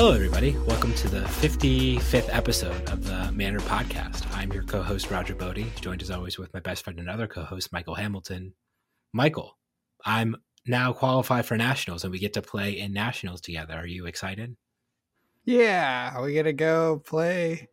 [0.00, 0.56] Hello, everybody.
[0.66, 4.26] Welcome to the 55th episode of the Manner Podcast.
[4.34, 7.26] I'm your co host, Roger Bodee, joined as always with my best friend and other
[7.26, 8.54] co host, Michael Hamilton.
[9.12, 9.58] Michael,
[10.06, 13.74] I'm now qualified for nationals and we get to play in nationals together.
[13.74, 14.56] Are you excited?
[15.44, 17.68] Yeah, we get to go play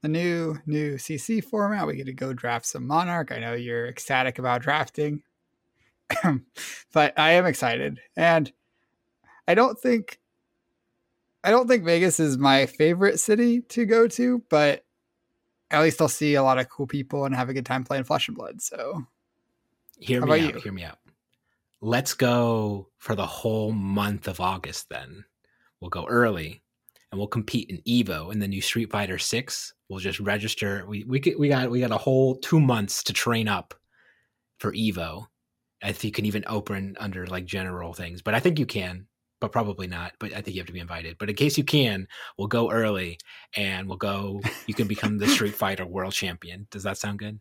[0.00, 1.86] the new new CC format.
[1.86, 3.30] We get to go draft some Monarch.
[3.32, 5.24] I know you're ecstatic about drafting,
[6.94, 8.50] but I am excited, and
[9.46, 10.20] I don't think
[11.46, 14.84] I don't think Vegas is my favorite city to go to, but
[15.70, 18.02] at least I'll see a lot of cool people and have a good time playing
[18.02, 18.60] Flesh and Blood.
[18.60, 19.06] So,
[20.00, 20.54] hear me out.
[20.54, 20.60] You?
[20.60, 20.98] Hear me out.
[21.80, 24.88] Let's go for the whole month of August.
[24.88, 25.24] Then
[25.80, 26.62] we'll go early
[27.12, 29.72] and we'll compete in Evo in the new Street Fighter Six.
[29.88, 30.84] We'll just register.
[30.88, 33.72] We we we got we got a whole two months to train up
[34.58, 35.28] for Evo.
[35.80, 39.06] If you can even open under like general things, but I think you can,
[39.46, 40.12] but probably not.
[40.18, 41.16] But I think you have to be invited.
[41.18, 43.18] But in case you can, we'll go early
[43.54, 44.40] and we'll go.
[44.66, 46.66] You can become the Street Fighter World Champion.
[46.70, 47.38] Does that sound good?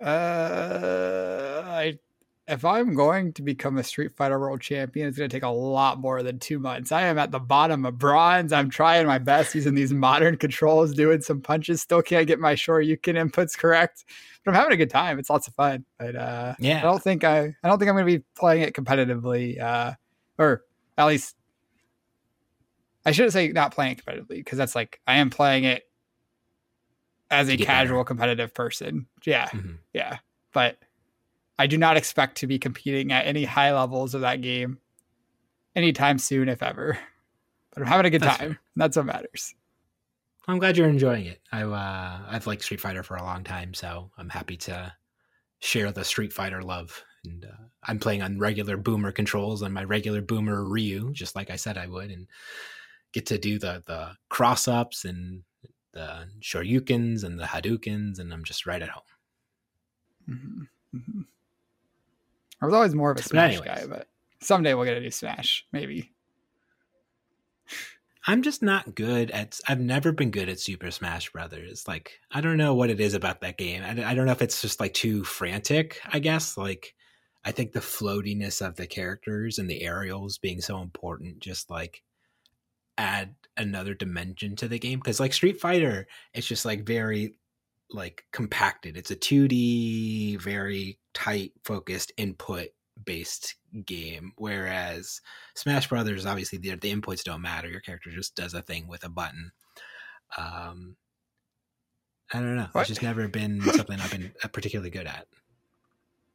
[0.00, 1.98] Uh, I
[2.48, 5.48] if I'm going to become a Street Fighter World Champion, it's going to take a
[5.48, 6.90] lot more than two months.
[6.90, 8.52] I am at the bottom of bronze.
[8.52, 11.82] I'm trying my best using these modern controls, doing some punches.
[11.82, 14.04] Still can't get my Shoryuken inputs correct,
[14.44, 15.20] but I'm having a good time.
[15.20, 15.84] It's lots of fun.
[15.98, 18.62] But uh, yeah, I don't think I, I don't think I'm going to be playing
[18.62, 19.92] it competitively, uh,
[20.38, 20.64] or
[21.00, 21.36] at least
[23.04, 25.84] I shouldn't say not playing competitively because that's like I am playing it
[27.30, 28.04] as a casual better.
[28.04, 29.06] competitive person.
[29.24, 29.74] Yeah, mm-hmm.
[29.92, 30.18] yeah,
[30.52, 30.78] but
[31.58, 34.78] I do not expect to be competing at any high levels of that game
[35.74, 36.98] anytime soon, if ever.
[37.72, 38.58] But I'm having a good That's time.
[38.76, 39.54] That's what matters.
[40.48, 41.40] I'm glad you're enjoying it.
[41.52, 44.92] I uh, I've liked Street Fighter for a long time, so I'm happy to
[45.60, 47.02] share the Street Fighter love.
[47.24, 51.50] And uh, I'm playing on regular boomer controls on my regular boomer Ryu, just like
[51.50, 52.26] I said I would, and
[53.12, 55.42] get to do the the cross ups and
[55.92, 59.02] the Shoryukens and the Hadoukens, and I'm just right at home.
[60.28, 60.62] Mm-hmm.
[60.96, 61.20] Mm-hmm.
[62.62, 64.06] I was always more of a Smash but guy, but
[64.40, 66.12] someday we'll get a new Smash, maybe.
[68.26, 69.58] I'm just not good at.
[69.66, 71.88] I've never been good at Super Smash Brothers.
[71.88, 73.82] Like I don't know what it is about that game.
[73.82, 76.00] I, I don't know if it's just like too frantic.
[76.06, 76.94] I guess like
[77.44, 82.02] I think the floatiness of the characters and the aerials being so important just like
[82.98, 87.36] add another dimension to the game because like Street Fighter, it's just like very
[87.90, 88.96] like compacted.
[88.96, 92.68] It's a 2D, very tight focused input
[93.04, 93.54] based
[93.86, 95.20] game whereas
[95.54, 99.04] smash brothers obviously the, the inputs don't matter your character just does a thing with
[99.04, 99.52] a button
[100.36, 100.96] um
[102.32, 102.82] i don't know what?
[102.82, 105.26] it's just never been something i've been uh, particularly good at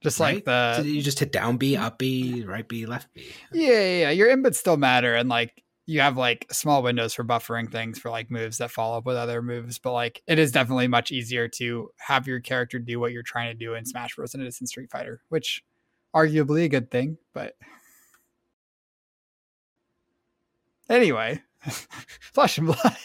[0.05, 0.35] just right?
[0.35, 3.71] like the so you just hit down b up b right b left b yeah,
[3.71, 7.71] yeah yeah your inputs still matter and like you have like small windows for buffering
[7.71, 10.87] things for like moves that follow up with other moves, but like it is definitely
[10.87, 14.31] much easier to have your character do what you're trying to do in Smash Bros.
[14.31, 15.63] than it is in Street Fighter, which
[16.13, 17.55] arguably a good thing, but
[20.89, 21.41] anyway,
[22.19, 22.97] Flesh and Blood.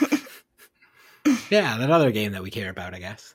[1.50, 3.34] yeah, that other game that we care about, I guess.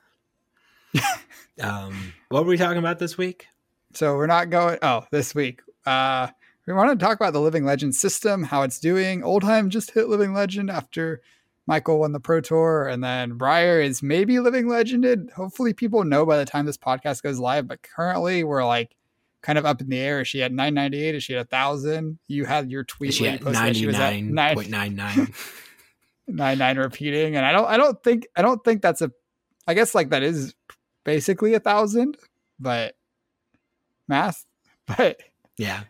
[1.62, 3.48] Um, what were we talking about this week?
[3.94, 4.78] So we're not going.
[4.82, 5.62] Oh, this week.
[5.86, 6.28] Uh,
[6.66, 9.22] we want to talk about the Living Legend system, how it's doing.
[9.22, 11.22] Oldhim just hit Living Legend after
[11.66, 15.32] Michael won the Pro Tour, and then Briar is maybe Living Legended.
[15.36, 17.68] Hopefully, people know by the time this podcast goes live.
[17.68, 18.96] But currently, we're like
[19.42, 20.22] kind of up in the air.
[20.22, 21.16] Is she at 998?
[21.16, 22.20] Is she at 1,000?
[22.28, 23.10] You had your tweet.
[23.10, 25.34] Is she at 99.99?
[26.28, 27.36] 99 repeating.
[27.38, 29.12] And I don't, I don't think, I don't think that's a,
[29.66, 30.54] I guess like that is
[31.08, 32.18] basically a thousand,
[32.60, 32.96] but
[34.10, 34.46] math,
[34.86, 35.22] but
[35.58, 35.84] yeah.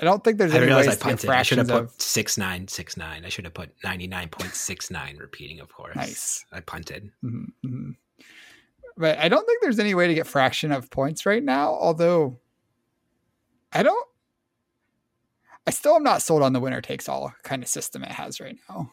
[0.00, 1.30] I don't think there's I any ways I punted.
[1.30, 1.94] I should have put of...
[1.98, 3.24] six nine six nine.
[3.24, 5.16] I should have put ninety nine point six nine.
[5.18, 5.94] Repeating, of course.
[5.94, 6.44] Nice.
[6.52, 7.12] I punted.
[7.24, 7.90] Mm-hmm, mm-hmm.
[8.96, 11.70] But I don't think there's any way to get fraction of points right now.
[11.74, 12.40] Although,
[13.72, 14.08] I don't.
[15.66, 18.40] I still am not sold on the winner takes all kind of system it has
[18.40, 18.92] right now.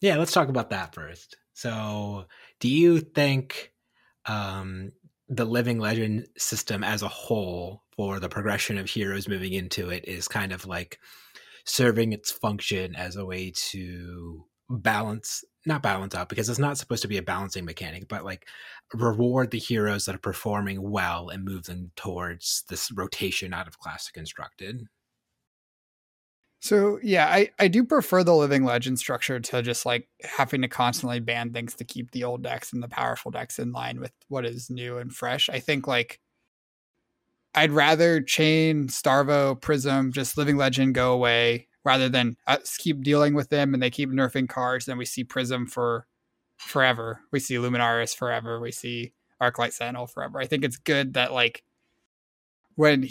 [0.00, 1.36] Yeah, let's talk about that first.
[1.54, 2.26] So,
[2.58, 3.72] do you think
[4.26, 4.92] um,
[5.28, 10.06] the living legend system as a whole for the progression of heroes moving into it
[10.06, 10.98] is kind of like
[11.64, 17.02] serving its function as a way to balance not balance out because it's not supposed
[17.02, 18.46] to be a balancing mechanic but like
[18.92, 23.78] reward the heroes that are performing well and move them towards this rotation out of
[23.78, 24.86] classic constructed
[26.64, 30.68] so yeah, I, I do prefer the living legend structure to just like having to
[30.68, 34.12] constantly ban things to keep the old decks and the powerful decks in line with
[34.28, 35.50] what is new and fresh.
[35.50, 36.20] I think like
[37.54, 43.34] I'd rather Chane, Starvo, Prism, just living legend go away, rather than us keep dealing
[43.34, 44.86] with them and they keep nerfing cards.
[44.86, 46.06] Then we see Prism for
[46.56, 47.20] forever.
[47.30, 48.58] We see Luminaris forever.
[48.58, 50.40] We see Arclight Sentinel forever.
[50.40, 51.62] I think it's good that like
[52.76, 53.10] when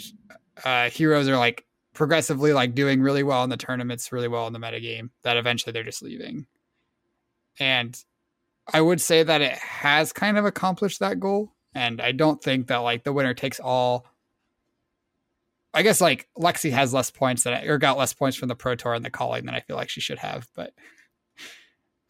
[0.64, 1.64] uh, heroes are like
[1.94, 5.72] progressively like doing really well in the tournaments, really well in the metagame, that eventually
[5.72, 6.46] they're just leaving.
[7.58, 7.98] And
[8.72, 11.52] I would say that it has kind of accomplished that goal.
[11.74, 14.06] And I don't think that like the winner takes all.
[15.72, 18.74] I guess like Lexi has less points than or got less points from the Pro
[18.76, 20.72] Tour and the calling than I feel like she should have, but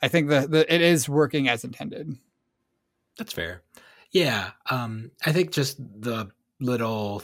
[0.03, 2.15] I think the, the it is working as intended.
[3.17, 3.63] That's fair.
[4.11, 4.51] Yeah.
[4.71, 6.29] Um, I think just the
[6.61, 7.23] little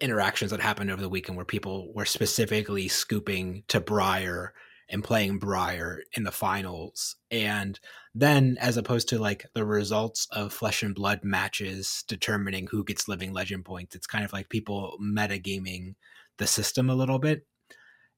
[0.00, 4.52] interactions that happened over the weekend where people were specifically scooping to Briar
[4.88, 7.16] and playing Briar in the finals.
[7.30, 7.78] And
[8.14, 13.08] then, as opposed to like the results of flesh and blood matches determining who gets
[13.08, 15.94] living legend points, it's kind of like people metagaming
[16.38, 17.46] the system a little bit.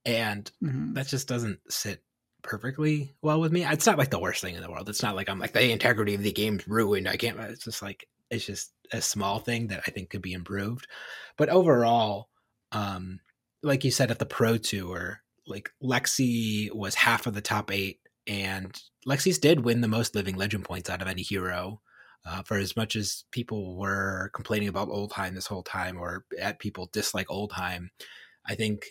[0.05, 0.95] And mm-hmm.
[0.95, 2.03] that just doesn't sit
[2.43, 3.65] perfectly well with me.
[3.65, 4.89] It's not like the worst thing in the world.
[4.89, 7.09] It's not like I'm like the integrity of the game's ruined.
[7.09, 7.39] I can't.
[7.41, 10.87] It's just like it's just a small thing that I think could be improved.
[11.37, 12.29] But overall,
[12.73, 13.21] um,
[13.63, 18.01] like you said at the Pro Tour, like Lexi was half of the top eight,
[18.27, 18.79] and
[19.09, 21.81] Lexi's did win the most living legend points out of any hero.
[22.27, 26.59] Uh, for as much as people were complaining about Oldhim this whole time, or at
[26.59, 27.89] people dislike Oldhim,
[28.45, 28.87] I think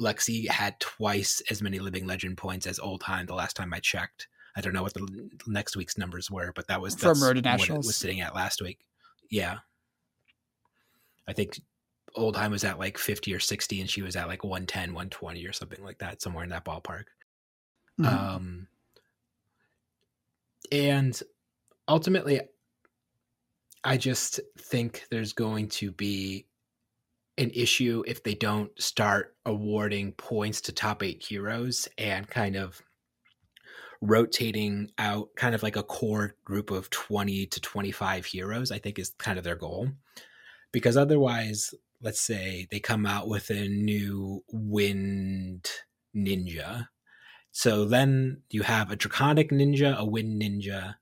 [0.00, 4.28] Lexi had twice as many living legend points as Oldhim the last time I checked.
[4.56, 7.42] I don't know what the next week's numbers were, but that was from Road to
[7.42, 7.86] Nationals.
[7.86, 8.78] Was sitting at last week.
[9.30, 9.58] Yeah,
[11.28, 11.60] I think
[12.16, 15.52] Oldhim was at like 50 or 60 and she was at like 110 120 or
[15.52, 17.04] something like that somewhere in that ballpark
[18.00, 18.06] mm-hmm.
[18.06, 18.66] um
[20.72, 21.22] and
[21.88, 22.40] ultimately
[23.84, 26.46] i just think there's going to be
[27.38, 32.80] an issue if they don't start awarding points to top eight heroes and kind of
[34.06, 38.98] rotating out kind of like a core group of 20 to 25 heroes i think
[38.98, 39.88] is kind of their goal
[40.72, 45.66] because otherwise let's say they come out with a new wind
[46.16, 46.88] ninja.
[47.52, 50.96] So then you have a draconic ninja, a wind ninja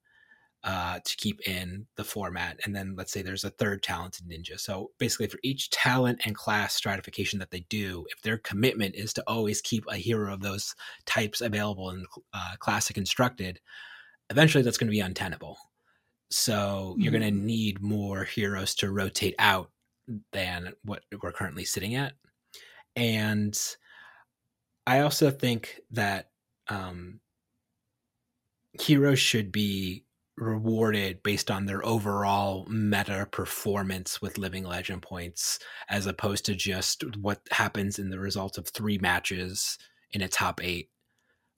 [0.64, 2.58] uh, to keep in the format.
[2.64, 4.58] And then let's say there's a third talented ninja.
[4.58, 9.12] So basically, for each talent and class stratification that they do, if their commitment is
[9.14, 10.74] to always keep a hero of those
[11.04, 13.60] types available in uh, classic constructed,
[14.30, 15.58] eventually that's going to be untenable.
[16.30, 17.20] So you're mm-hmm.
[17.20, 19.70] going to need more heroes to rotate out
[20.32, 22.14] than what we're currently sitting at.
[22.96, 23.58] And
[24.86, 26.30] I also think that
[26.68, 27.20] um,
[28.80, 30.04] heroes should be
[30.36, 35.58] rewarded based on their overall meta performance with living legend points
[35.88, 39.78] as opposed to just what happens in the result of three matches
[40.12, 40.90] in a top eight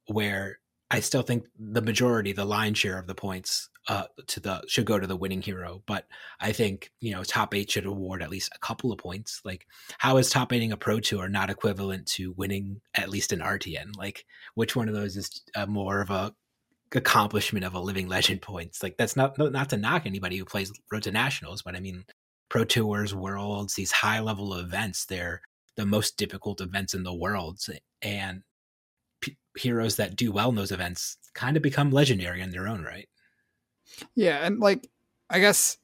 [0.08, 0.58] where
[0.90, 4.84] I still think the majority, the line share of the points, uh, to the should
[4.84, 5.82] go to the winning hero.
[5.86, 6.06] But
[6.40, 9.40] I think you know top eight should award at least a couple of points.
[9.44, 9.66] Like
[9.98, 13.96] how is top eighting a pro tour not equivalent to winning at least an RTN?
[13.96, 14.24] Like
[14.54, 16.34] which one of those is uh, more of a
[16.94, 18.82] accomplishment of a living legend points?
[18.82, 22.04] Like that's not not to knock anybody who plays road to nationals, but I mean
[22.48, 25.40] pro tours, worlds, these high level events, they're
[25.76, 27.60] the most difficult events in the world,
[28.02, 28.42] and
[29.56, 33.08] heroes that do well in those events kind of become legendary in their own right.
[34.14, 34.88] Yeah, and like
[35.28, 35.78] I guess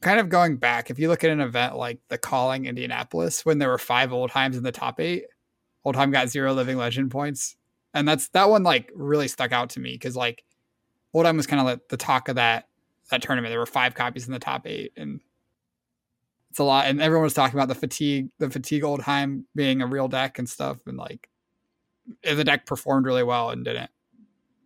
[0.00, 3.58] kind of going back, if you look at an event like the Calling Indianapolis, when
[3.58, 5.24] there were five Oldhims in the top eight,
[5.84, 7.56] Oldhim got zero living legend points.
[7.94, 10.44] And that's that one like really stuck out to me because like
[11.14, 12.68] Oldhim was kind of like the talk of that
[13.10, 13.52] that tournament.
[13.52, 15.20] There were five copies in the top eight, and
[16.50, 16.86] it's a lot.
[16.86, 20.48] And everyone was talking about the fatigue, the fatigue Oldhim being a real deck and
[20.48, 21.28] stuff, and like
[22.22, 23.90] the deck performed really well and didn't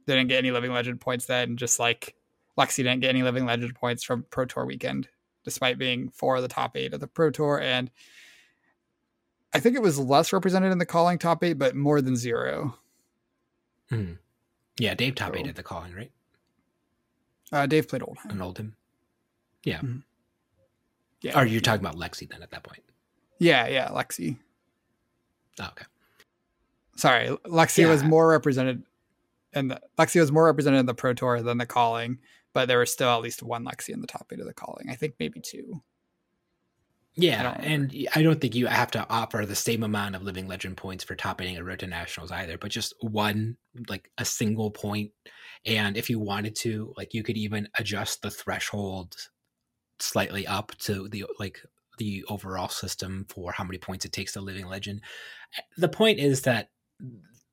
[0.06, 1.56] didn't get any living legend points then.
[1.56, 2.14] Just like
[2.58, 5.08] Lexi didn't get any living legend points from Pro Tour weekend,
[5.44, 7.60] despite being four of the top eight of the Pro Tour.
[7.60, 7.90] And
[9.52, 12.74] I think it was less represented in the calling top eight, but more than zero.
[13.90, 14.12] Hmm.
[14.78, 16.12] Yeah, Dave top so, eight at the calling, right?
[17.52, 18.30] Uh, Dave played Oldhim.
[18.30, 18.72] An Oldhim.
[19.64, 19.78] Yeah.
[19.78, 19.98] Mm-hmm.
[21.22, 21.32] Yeah.
[21.34, 22.82] Are you talking about Lexi then at that point?
[23.38, 24.36] Yeah, yeah, Lexi.
[25.60, 25.84] Oh, okay.
[26.96, 27.88] Sorry, Lexi yeah.
[27.88, 28.84] was more represented,
[29.52, 32.18] and Lexi was more represented in the Pro Tour than the Calling,
[32.52, 34.90] but there was still at least one Lexi in the top eight of the Calling.
[34.90, 35.82] I think maybe two.
[37.20, 40.46] Yeah, I and I don't think you have to offer the same amount of living
[40.46, 43.56] legend points for top eighting a road to nationals either, but just one,
[43.88, 45.10] like a single point.
[45.66, 49.16] And if you wanted to, like you could even adjust the threshold
[49.98, 51.60] slightly up to the like
[51.98, 55.02] the overall system for how many points it takes to living legend.
[55.76, 56.70] The point is that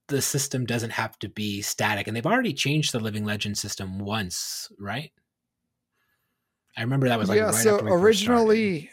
[0.09, 3.97] the system doesn't have to be static, and they've already changed the living legend system
[3.97, 5.11] once, right?
[6.77, 7.45] I remember that was like yeah.
[7.45, 8.91] right so after we first originally,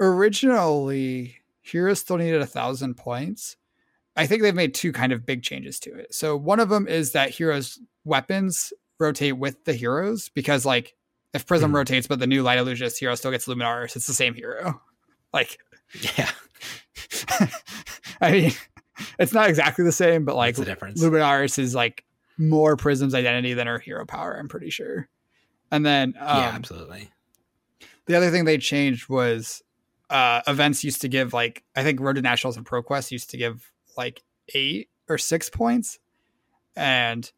[0.00, 3.56] originally, heroes still needed a thousand points.
[4.16, 6.14] I think they've made two kind of big changes to it.
[6.14, 10.94] So one of them is that heroes' weapons rotate with the heroes because, like,
[11.32, 11.76] if Prism Mhm.
[11.76, 14.80] rotates, but the new Light Illusionist hero still gets Luminaris, it's the same hero.
[15.32, 15.58] Like.
[16.16, 16.30] Yeah,
[18.20, 18.52] I mean,
[19.18, 21.02] it's not exactly the same, but like what's the difference?
[21.02, 22.04] Luminaris is like
[22.38, 24.36] more Prism's identity than her hero power.
[24.38, 25.08] I'm pretty sure.
[25.72, 27.10] And then um, yeah, absolutely.
[28.06, 29.62] the other thing they changed was
[30.14, 33.36] uh, events used to give like I think Road to Nationals and ProQuest used to
[33.36, 34.22] give like
[34.54, 35.98] eight or six points,
[36.76, 37.30] and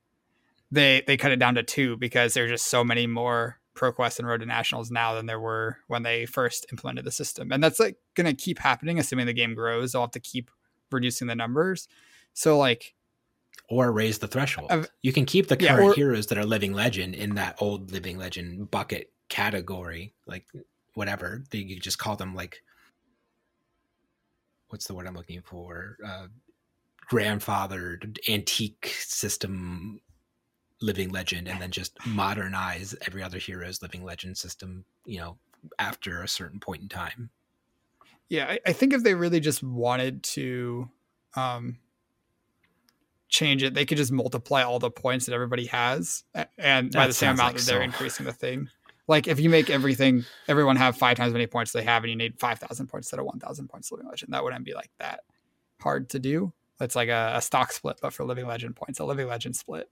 [0.70, 4.28] they they cut it down to two because there's just so many more ProQuest and
[4.28, 7.80] Road to Nationals now than there were when they first implemented the system, and that's
[7.80, 9.92] like gonna keep happening assuming the game grows.
[9.92, 10.50] They'll have to keep
[10.92, 11.88] reducing the numbers.
[12.34, 12.94] So like
[13.70, 14.70] Or raise the threshold.
[15.00, 17.90] You can keep the yeah, current or- heroes that are living legend in that old
[17.90, 20.44] living legend bucket category, like
[20.96, 21.44] whatever.
[21.50, 22.62] They- You just call them like
[24.68, 25.96] what's the word I'm looking for?
[26.04, 26.26] Uh,
[27.10, 30.00] grandfathered antique system
[30.82, 34.84] living legend, and then just modernize every other hero's living legend system.
[35.04, 35.38] You know,
[35.78, 37.30] after a certain point in time.
[38.28, 40.90] Yeah, I, I think if they really just wanted to
[41.36, 41.78] um,
[43.28, 46.24] change it, they could just multiply all the points that everybody has,
[46.58, 47.84] and by the same amount like that they're so.
[47.84, 48.68] increasing the thing.
[49.08, 52.10] Like if you make everything, everyone have five times as many points they have, and
[52.10, 54.74] you need five thousand points instead of one thousand points living legend, that wouldn't be
[54.74, 55.20] like that
[55.80, 56.52] hard to do.
[56.80, 59.88] It's like a, a stock split, but for living legend points, a living legend split.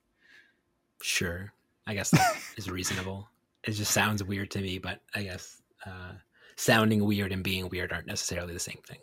[1.00, 1.52] Sure.
[1.86, 3.28] I guess that is reasonable.
[3.62, 6.12] It just sounds weird to me, but I guess uh,
[6.56, 8.98] sounding weird and being weird aren't necessarily the same thing.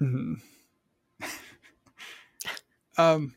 [0.00, 0.40] Mhm.
[2.98, 3.34] um,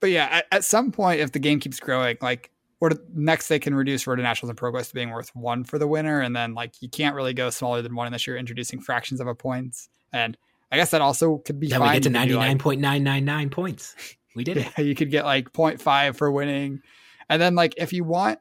[0.00, 3.58] but yeah, at, at some point, if the game keeps growing, like, or next they
[3.58, 6.34] can reduce Road to Nationals and ProQuest to being worth one for the winner, and
[6.36, 9.34] then like you can't really go smaller than one unless you're introducing fractions of a
[9.34, 9.88] points.
[10.12, 10.36] And
[10.70, 11.88] I guess that also could be Then fine.
[11.88, 13.94] we get to ninety nine point nine nine nine points.
[14.34, 14.68] We did it.
[14.76, 16.82] yeah, you could get like 0.5 for winning.
[17.30, 18.38] And then like if you want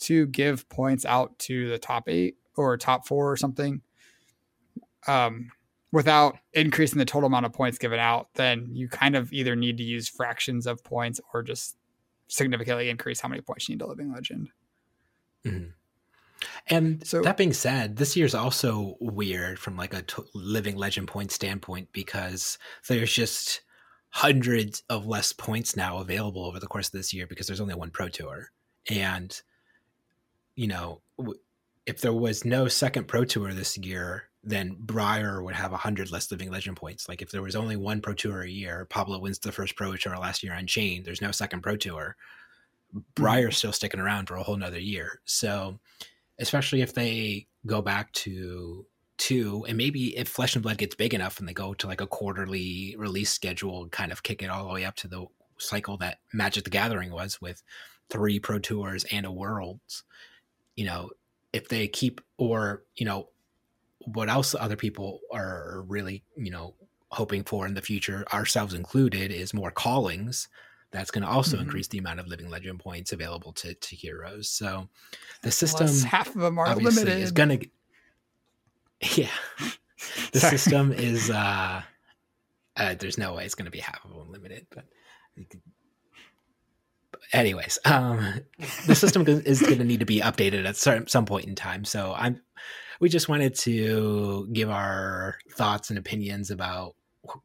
[0.00, 3.80] to give points out to the top eight or top four or something,
[5.06, 5.50] um,
[5.90, 9.78] without increasing the total amount of points given out, then you kind of either need
[9.78, 11.77] to use fractions of points or just
[12.28, 14.50] significantly increase how many points you need to living legend.
[15.44, 15.72] Mhm.
[16.68, 21.08] And So- that being said, this year's also weird from like a t- living legend
[21.08, 23.62] point standpoint because there's just
[24.10, 27.74] hundreds of less points now available over the course of this year because there's only
[27.74, 28.50] one pro tour.
[28.88, 29.40] And
[30.54, 31.38] you know, w-
[31.86, 36.30] if there was no second pro tour this year, then Briar would have 100 less
[36.30, 37.08] living legend points.
[37.08, 39.94] Like if there was only one pro tour a year, Pablo wins the first pro
[39.96, 42.16] tour last year on Chane, there's no second pro tour.
[42.90, 43.00] Mm-hmm.
[43.14, 45.20] Briar's still sticking around for a whole nother year.
[45.26, 45.78] So,
[46.38, 48.86] especially if they go back to
[49.18, 52.00] two, and maybe if Flesh and Blood gets big enough and they go to like
[52.00, 55.26] a quarterly release schedule, and kind of kick it all the way up to the
[55.58, 57.62] cycle that Magic the Gathering was with
[58.08, 60.04] three Pro Tours and a Worlds.
[60.76, 61.10] You know,
[61.52, 63.28] if they keep, or, you know,
[64.14, 66.74] what else other people are really, you know,
[67.10, 70.48] hoping for in the future, ourselves included, is more callings.
[70.90, 71.62] That's going to also Mhm.
[71.62, 74.48] increase the amount of living legend points available to, to heroes.
[74.50, 74.88] So
[75.42, 77.18] the system Plus, half of them are limited.
[77.20, 77.68] is going to,
[79.20, 79.30] yeah,
[80.32, 80.56] the Sorry.
[80.58, 81.82] system is, uh,
[82.76, 84.84] uh, there's no way it's going to be half of them limited, but
[87.10, 88.40] but anyways, um,
[88.86, 91.84] the system is going to need to be updated at some point in time.
[91.84, 92.40] So I'm,
[93.00, 96.94] we just wanted to give our thoughts and opinions about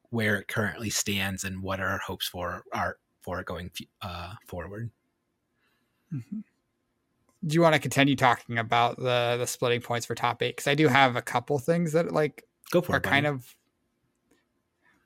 [0.10, 4.90] where it currently stands and what our hopes for are for it going uh, forward.
[6.14, 6.44] Mhm.
[7.46, 10.56] Do you want to continue talking about the the splitting points for top eight?
[10.56, 13.04] Because I do have a couple things that like Go for are it.
[13.04, 13.12] buddy.
[13.14, 13.54] kind of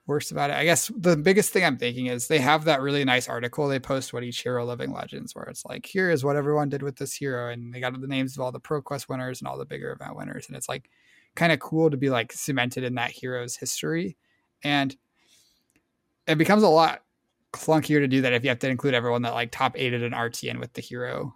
[0.08, 0.56] worse about it.
[0.56, 3.80] I guess the biggest thing I'm thinking is they have that really nice article they
[3.80, 6.96] post what each hero living legends where it's like here is what everyone did with
[6.96, 9.58] this hero and they got the names of all the pro quest winners and all
[9.58, 10.90] the bigger event winners and it's like
[11.36, 14.18] kind of cool to be like cemented in that hero's history
[14.64, 14.96] and
[16.26, 17.04] it becomes a lot
[17.54, 20.14] clunkier to do that if you have to include everyone that like top aided an
[20.14, 21.36] RTN with the hero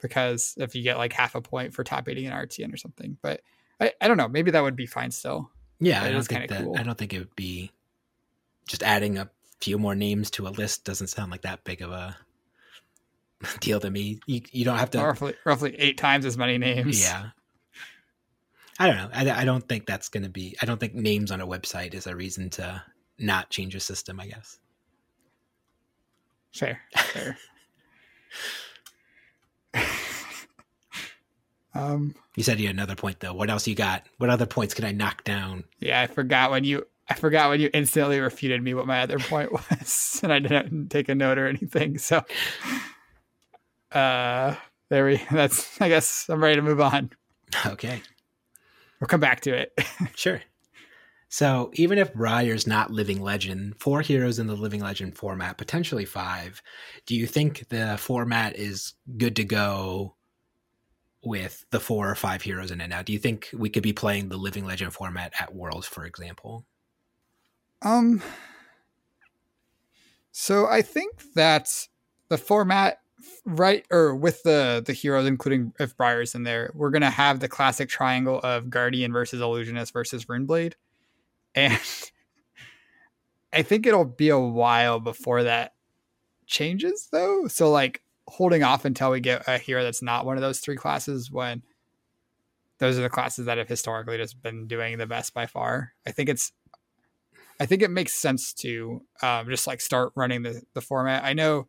[0.00, 3.16] because if you get like half a point for top aiding an RTN or something
[3.22, 3.40] but
[3.80, 6.64] I, I don't know maybe that would be fine still Yeah, I don't think that.
[6.64, 6.76] cool.
[6.76, 7.70] I don't think it would be
[8.70, 9.28] just adding a
[9.60, 12.16] few more names to a list doesn't sound like that big of a
[13.60, 14.20] deal to me.
[14.26, 14.98] You you don't have to.
[15.02, 17.02] roughly roughly eight times as many names.
[17.02, 17.30] Yeah.
[18.78, 19.10] I don't know.
[19.12, 20.56] I, I don't think that's going to be.
[20.62, 22.82] I don't think names on a website is a reason to
[23.18, 24.58] not change a system, I guess.
[26.54, 27.36] Fair, fair.
[31.74, 33.34] um, You said you had another point though.
[33.34, 34.06] What else you got?
[34.18, 35.64] What other points can I knock down?
[35.80, 36.86] yeah, I forgot when you.
[37.10, 40.88] I forgot when you instantly refuted me what my other point was, and I didn't
[40.88, 41.98] take a note or anything.
[41.98, 42.22] So,
[43.92, 44.54] uh,
[44.88, 45.20] there we.
[45.30, 45.80] That's.
[45.80, 47.10] I guess I'm ready to move on.
[47.66, 48.00] Okay.
[49.00, 49.72] We'll come back to it.
[50.14, 50.40] Sure.
[51.32, 56.04] So even if Briar's not Living Legend, four heroes in the Living Legend format, potentially
[56.04, 56.60] five,
[57.06, 60.16] do you think the format is good to go
[61.22, 63.02] with the four or five heroes in it now?
[63.02, 66.66] Do you think we could be playing the Living Legend format at Worlds, for example?
[67.82, 68.22] Um.
[70.32, 71.88] So I think that
[72.28, 73.00] the format,
[73.44, 77.48] right, or with the the heroes, including if Briar's in there, we're gonna have the
[77.48, 80.74] classic triangle of Guardian versus Illusionist versus Runeblade,
[81.54, 81.78] and
[83.52, 85.74] I think it'll be a while before that
[86.46, 87.48] changes, though.
[87.48, 90.76] So like holding off until we get a hero that's not one of those three
[90.76, 91.62] classes when
[92.78, 95.92] those are the classes that have historically just been doing the best by far.
[96.06, 96.52] I think it's
[97.60, 101.24] I think it makes sense to um, just like start running the, the format.
[101.24, 101.68] I know,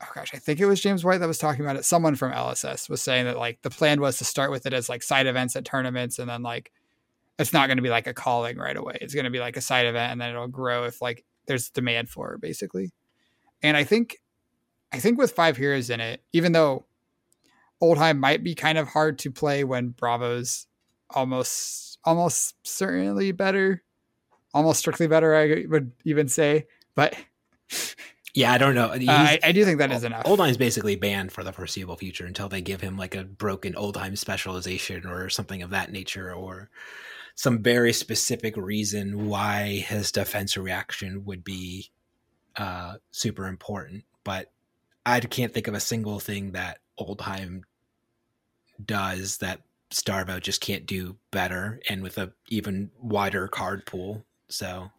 [0.00, 1.84] oh gosh, I think it was James White that was talking about it.
[1.84, 4.88] Someone from LSS was saying that like the plan was to start with it as
[4.88, 6.70] like side events at tournaments and then like
[7.36, 8.96] it's not going to be like a calling right away.
[9.00, 11.68] It's going to be like a side event and then it'll grow if like there's
[11.68, 12.92] demand for it basically.
[13.62, 14.18] And I think,
[14.92, 16.86] I think with five heroes in it, even though
[17.82, 20.68] Oldhim might be kind of hard to play when Bravo's
[21.10, 23.82] almost almost certainly better
[24.56, 26.66] almost strictly better, I would even say.
[26.94, 27.14] But
[28.36, 28.88] Yeah, I don't know.
[28.88, 30.24] uh, I, I do think that is enough.
[30.24, 34.16] Oldhim's basically banned for the foreseeable future until they give him like a broken Oldhim
[34.18, 36.68] specialization or something of that nature, or
[37.34, 41.90] some very specific reason why his defense reaction would be
[42.56, 44.04] uh, super important.
[44.22, 44.52] But
[45.06, 47.62] I can't think of a single thing that Oldhim
[48.84, 54.25] does that Starvo just can't do better, and with a even wider card pool.
[54.48, 54.90] So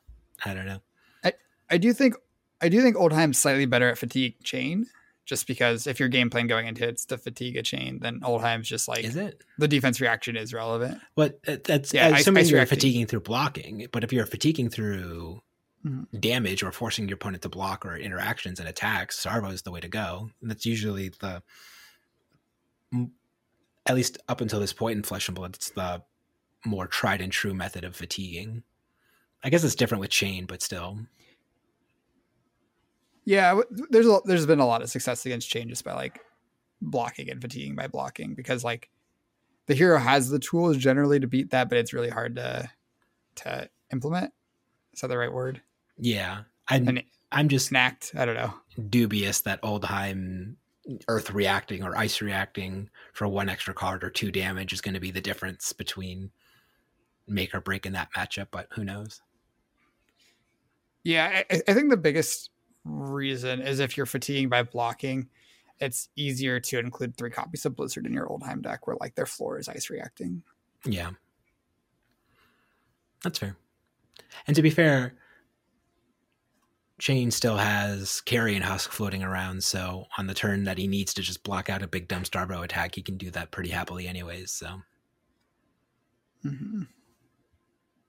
[0.45, 0.81] I don't know.
[1.23, 1.33] I
[1.69, 2.15] I do think
[2.61, 4.87] I do think Oldhim's slightly better at fatigue Chane,
[5.25, 8.67] just because if your game plan going into it's to fatigue a chain, then Oldhim's
[8.67, 9.43] just like Is it?
[9.57, 10.99] the defense reaction is relevant.
[11.15, 12.77] But that- that's Yeah, ice- assuming you're reacting.
[12.77, 13.87] fatiguing through blocking.
[13.91, 15.41] But if you're fatiguing through
[15.85, 16.19] Mhm.
[16.19, 19.79] damage or forcing your opponent to block or interactions and attacks, Starvo is the way
[19.79, 20.31] to go.
[20.41, 21.43] And that's usually the,
[23.85, 26.03] at least up until this point in Flesh and Blood, it's the
[26.65, 28.63] more tried and true method of fatiguing.
[29.43, 30.99] I guess it's different with Chane, but still.
[33.25, 36.21] Yeah, there's a, there's been a lot of success against Chane just by like
[36.81, 38.89] blocking and fatiguing by blocking because like
[39.65, 42.69] the hero has the tools generally to beat that, but it's really hard to
[43.35, 44.33] to implement.
[44.93, 45.61] Is that the right word?
[45.97, 46.43] Yeah.
[46.69, 48.17] I'm, And I'm just snacked.
[48.17, 48.53] I don't know.
[48.89, 50.55] dubious that Oldhim
[51.07, 54.99] Earth reacting or Ice reacting for one extra card or two damage is going to
[54.99, 56.31] be the difference between
[57.27, 59.21] make or break in that matchup, but who knows?
[61.03, 62.51] Yeah, I, I think the biggest
[62.83, 65.29] reason is if you're fatiguing by blocking,
[65.79, 69.25] it's easier to include three copies of Blizzard in your Oldhim deck where like their
[69.25, 70.41] floor is ice reacting.
[70.85, 71.11] Yeah.
[73.23, 73.55] That's fair.
[74.47, 75.15] And to be fair,
[76.99, 81.21] Chane still has Carrion Husk floating around, so on the turn that he needs to
[81.21, 84.51] just block out a big dumb Starvo attack, he can do that pretty happily anyways,
[84.51, 84.81] so
[86.41, 86.83] hmm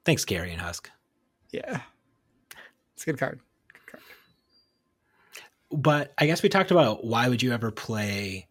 [0.05, 0.91] thanks, Carrion Husk.
[1.51, 1.83] Yeah,
[2.99, 3.41] it's a good card.
[5.71, 8.49] But I guess we talked about why would you ever play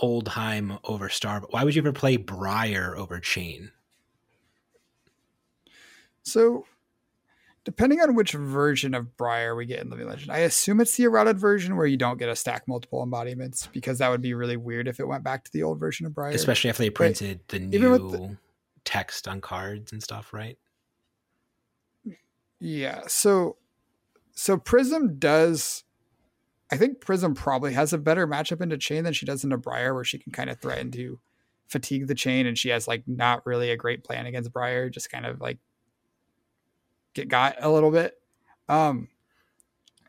[0.00, 1.42] Oldhim over Star?
[1.50, 3.70] Why would you ever play Briar over Chane?
[6.24, 6.64] So,
[7.64, 11.04] depending on which version of Briar we get in Living Legend, I assume it's the
[11.04, 14.56] eroded version where you don't get to stack multiple embodiments because that would be really
[14.56, 16.30] weird if it went back to the old version of Briar.
[16.30, 18.36] Especially if they printed the even with new
[18.84, 20.58] text on cards and stuff, right?
[22.62, 23.02] Yeah.
[23.08, 23.56] So
[24.34, 25.82] so Prism does
[26.70, 29.92] I think Prism probably has a better matchup into Chane than she does into Briar,
[29.94, 31.18] where she can kind of threaten to
[31.68, 35.10] fatigue the Chane and she has like not really a great plan against Briar, just
[35.10, 35.58] kind of like
[37.14, 38.14] get got a little bit.
[38.68, 39.08] Um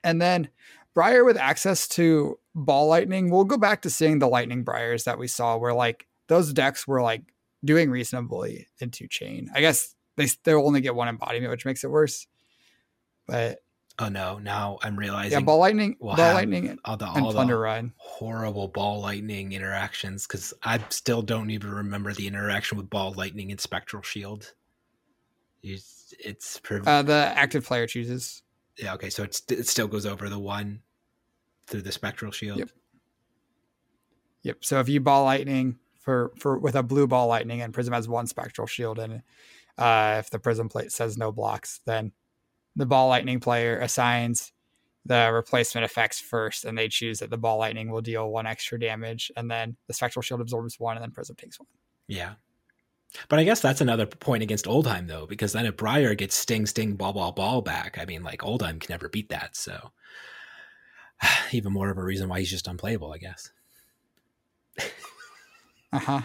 [0.03, 0.49] and then
[0.93, 5.17] Briar with access to ball lightning, we'll go back to seeing the lightning Briars that
[5.17, 7.23] we saw where like those decks were like
[7.65, 9.49] doing reasonably into Chane.
[9.55, 12.27] I guess they they'll only get one embodiment, which makes it worse.
[13.27, 13.59] But
[13.99, 14.39] Oh no!
[14.39, 17.59] Now I'm realizing yeah, ball lightning, we'll ball lightning, and all the all plunder the
[17.59, 17.93] run.
[17.97, 23.51] horrible ball lightning interactions because I still don't even remember the interaction with ball lightning
[23.51, 24.53] and spectral shield.
[25.61, 25.77] You,
[26.19, 28.41] it's per- Uh, the active player chooses.
[28.77, 29.11] yeah okay.
[29.11, 30.81] So it's it still goes over the one
[31.67, 32.57] through the spectral shield.
[32.59, 32.69] Yep.
[34.41, 34.65] Yep.
[34.65, 38.07] So if you ball lightning for for with a blue ball lightning and Prism has
[38.07, 39.21] one spectral shield and
[39.77, 42.11] uh, if the Prism plate says no blocks, then
[42.75, 44.51] the ball lightning player assigns
[45.05, 48.79] the replacement effects first, and they choose that the ball lightning will deal one extra
[48.79, 51.67] damage, and then the spectral shield absorbs one, and then Prism takes one.
[52.07, 52.33] Yeah.
[53.29, 56.65] But I guess that's another point against Oldheim though, because then if Briar gets sting,
[56.65, 59.55] sting, ball, ball, ball back, I mean, like Oldheim can never beat that.
[59.55, 59.91] So
[61.51, 63.51] even more of a reason why he's just unplayable, I guess.
[65.91, 66.21] Uh huh.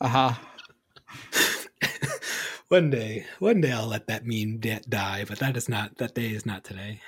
[0.00, 0.34] Uh huh.
[2.72, 4.56] One day, one day I'll let that meme
[4.88, 7.00] die, but that is not that day is not today.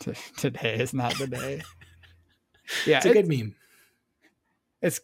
[0.36, 1.62] Today is not the day.
[2.86, 3.56] Yeah, It's a good meme.
[4.80, 5.00] it's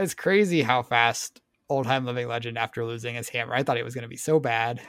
[0.00, 3.54] it's crazy how fast Oldhim Living Legend after losing his hammer.
[3.54, 4.80] I thought it was going to be so bad.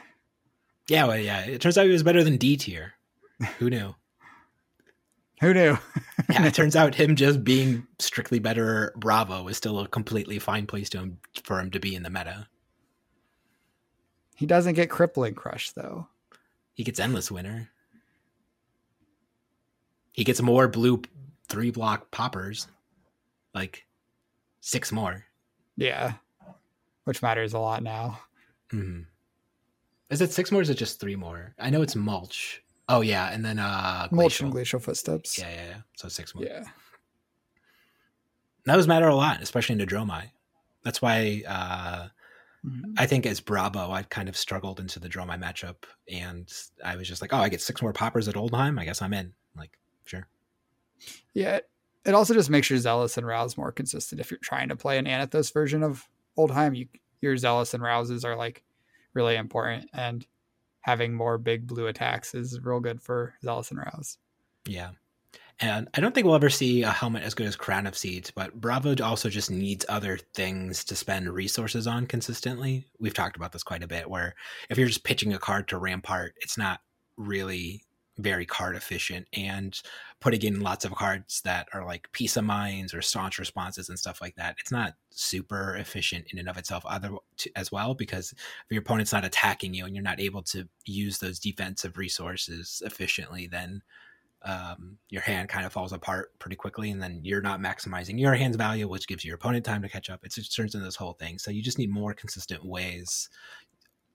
[0.90, 1.46] Yeah, well, yeah.
[1.46, 2.94] It turns out he was better than D tier.
[3.60, 3.94] Who knew?
[5.42, 5.78] Who knew?
[6.28, 10.66] yeah, it turns out him just being strictly better Bravo is still a completely fine
[10.66, 12.48] place to him for him to be in the meta.
[14.42, 16.08] He doesn't get crippling crush though.
[16.74, 17.70] He gets Endless Winter.
[20.14, 21.04] He gets more blue
[21.48, 22.68] three block poppers,
[23.54, 23.86] like
[24.60, 25.26] six more.
[25.78, 26.14] Yeah,
[27.04, 28.20] which matters a lot now.
[28.72, 29.02] hmm
[30.10, 30.62] Is it six more?
[30.62, 31.54] or Is it just three more?
[31.60, 32.64] I know it's mulch.
[32.90, 35.38] Oh yeah, and then uh, Mulch and glacial footsteps.
[35.38, 35.78] Yeah, yeah, yeah.
[35.98, 36.46] So six more.
[36.46, 36.64] yeah.
[38.66, 40.32] That Those matter a lot, especially in Dromai.
[40.84, 42.08] That's why uh,
[42.66, 42.94] Mhm.
[42.98, 46.52] I think as Bravo, I kind of struggled into the Dromai matchup, and
[46.84, 48.80] I was just like, oh, I get six more poppers at Oldhim.
[48.80, 49.34] I guess I'm in.
[49.56, 50.28] Like, sure.
[51.34, 51.56] Yeah.
[51.58, 51.70] It,
[52.06, 54.22] it also just makes your zealous and rouse more consistent.
[54.22, 56.88] If you're trying to play an Anothos version of Oldhim, you
[57.22, 58.64] your zealous and rouses are like
[59.14, 60.26] really important, and
[60.82, 64.18] having more big blue attacks is real good for zealous and rouse.
[64.68, 64.92] Yeah.
[65.64, 68.32] And I don't think we'll ever see a helmet as good as Crown of Seeds,
[68.32, 72.88] but Bravo also just needs other things to spend resources on consistently.
[73.00, 74.34] We've talked about this quite a bit, where
[74.72, 76.80] if you're just pitching a card to Rampart, it's not
[77.16, 77.84] really
[78.18, 79.28] very card efficient.
[79.34, 79.80] And
[80.20, 84.00] putting in lots of cards that are like Peace of Minds or Staunch Responses and
[84.00, 87.12] stuff like that, it's not super efficient in and of itself other
[87.56, 91.20] as well, because if your opponent's not attacking you and you're not able to use
[91.20, 93.84] those defensive resources efficiently, then
[94.44, 98.34] um, your hand kind of falls apart pretty quickly, and then you're not maximizing your
[98.34, 100.24] hand's value, which gives your opponent time to catch up.
[100.24, 101.38] It just turns into this whole thing.
[101.38, 103.30] So you just need more consistent ways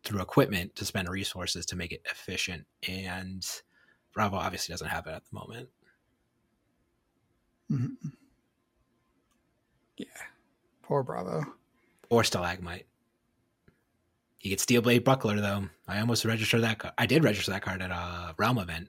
[0.05, 2.65] through equipment to spend resources to make it efficient.
[2.89, 3.45] And
[4.15, 5.69] Bravo obviously doesn't have it at the moment.
[7.71, 7.97] Mhm.
[9.97, 10.07] Yeah.
[10.83, 11.45] Poor Bravo.
[12.11, 12.87] Or Stalagmite.
[14.41, 15.69] You get steel blade Buckler though.
[15.89, 16.79] I almost registered that.
[16.79, 16.95] Card.
[16.99, 18.89] I did register that card at a Realm event.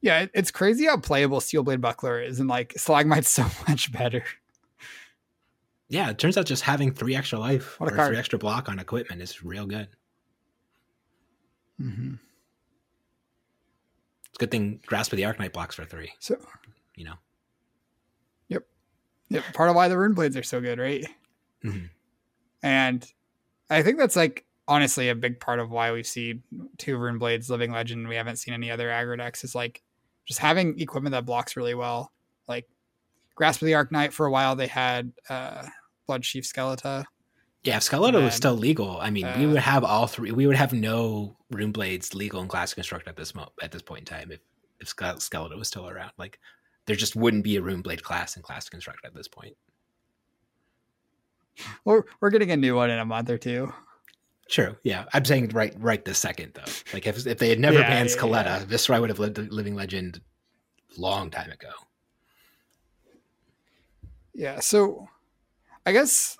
[0.00, 4.24] Yeah, it, it's crazy how playable Steelblade Buckler is, and like Stalagmite's so much better.
[5.88, 8.08] Yeah, it turns out just having three extra life or card.
[8.08, 9.88] three extra block on equipment is real good.
[11.80, 12.14] Mm-hmm.
[14.28, 16.12] It's a good thing Grasp of the Arknight blocks for three.
[16.18, 16.36] So,
[16.96, 17.14] You know.
[18.48, 18.64] Yep.
[19.30, 19.44] Yep.
[19.54, 21.06] part of why the rune blades are so good, right?
[21.64, 21.90] Mhm.
[22.62, 23.12] And
[23.70, 26.40] I think that's like honestly a big part of why we see
[26.78, 28.08] two rune blades living legend.
[28.08, 29.44] We haven't seen any other aggro decks.
[29.44, 29.82] Is like
[30.26, 32.12] just having equipment that blocks really well.
[32.46, 32.66] Like
[33.34, 35.66] Grasp of the Arknight for a while, they had uh,
[36.08, 37.04] Bloodsheath Skeleta.
[37.64, 38.24] Yeah, if Skeletor Man.
[38.24, 40.30] was still legal, I mean, we Uh, would have all three.
[40.30, 43.82] We would have no Rune Blades legal in Classic Construct at this mo- at this
[43.82, 44.40] point in time if
[44.78, 46.12] if Ske- Skeletor was still around.
[46.18, 46.38] Like,
[46.84, 49.56] there just wouldn't be a Rune Blade class in Classic Construct at this point.
[51.84, 53.72] We're we're getting a new one in a month or two.
[54.48, 54.76] True.
[54.84, 56.72] Yeah, I'm saying right right this second though.
[56.92, 58.64] Like if if they had never Yeah, banned yeah, Skeleta, yeah.
[58.64, 60.20] Viserai would have lived Living Legend
[60.96, 61.70] long time ago.
[64.34, 65.08] Yeah, so
[65.84, 66.36] I guess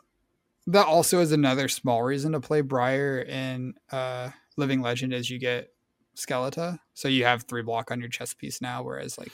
[0.67, 5.39] that also is another small reason to play Briar in uh, Living Legend is you
[5.39, 5.71] get
[6.17, 9.33] Skeleta, So you have three block on your chest piece now, whereas like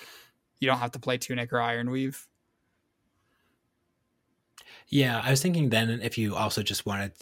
[0.61, 2.27] you don't have to play Tunic or Iron Weave.
[4.89, 7.13] Yeah, I was thinking then if you also just wanted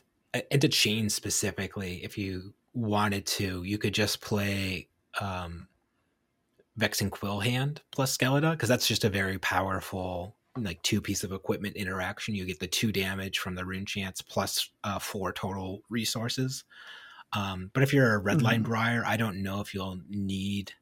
[0.51, 4.89] into Chane specifically, if you wanted to, you could just play
[5.21, 5.67] um
[6.77, 11.77] Vexing Quillhand plus Skeletor, because that's just a very powerful like two piece of equipment
[11.77, 12.35] interaction.
[12.35, 16.65] You get the two damage from the runechants plus uh, four total resources.
[17.33, 18.67] Um, but if you're a red line Mhm.
[18.67, 20.73] briar, I don't know if you'll need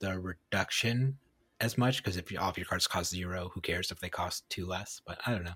[0.00, 1.18] the reduction
[1.60, 4.10] as much because if you, all of your cards cost zero, who cares if they
[4.10, 5.00] cost two less?
[5.06, 5.54] But I don't know.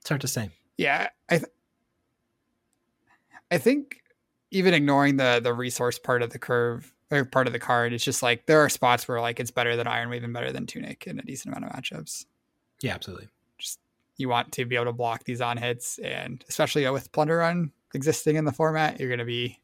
[0.00, 0.50] It's hard to say.
[0.78, 1.50] Yeah, I th-
[3.52, 4.02] I think
[4.50, 8.04] even ignoring the the resource part of the curve or part of the card, it's
[8.04, 11.06] just like there are spots where like it's better than Ironwave and better than Tunic
[11.06, 12.24] in a decent amount of matchups.
[12.80, 13.28] Yeah, absolutely.
[13.58, 13.78] Just
[14.16, 17.70] you want to be able to block these on hits, and especially with Plunder Run
[17.94, 19.60] existing in the format, you're going to be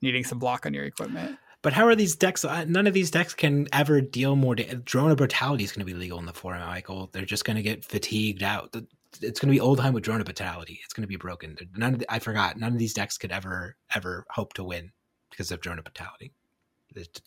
[0.00, 1.38] needing some block on your equipment.
[1.62, 2.44] But how are these decks?
[2.44, 4.54] Uh, none of these decks can ever deal more.
[4.54, 7.08] Da- Drone of Brutality is going to be legal in the format, Michael.
[7.10, 8.76] They're just going to get fatigued out.
[9.22, 10.80] It's going to be Oldhim with Drone of Brutality.
[10.84, 11.56] It's going to be broken.
[11.76, 12.56] None of the, I forgot.
[12.56, 14.92] None of these decks could ever ever hope to win
[15.30, 16.32] because of Drone of Brutality.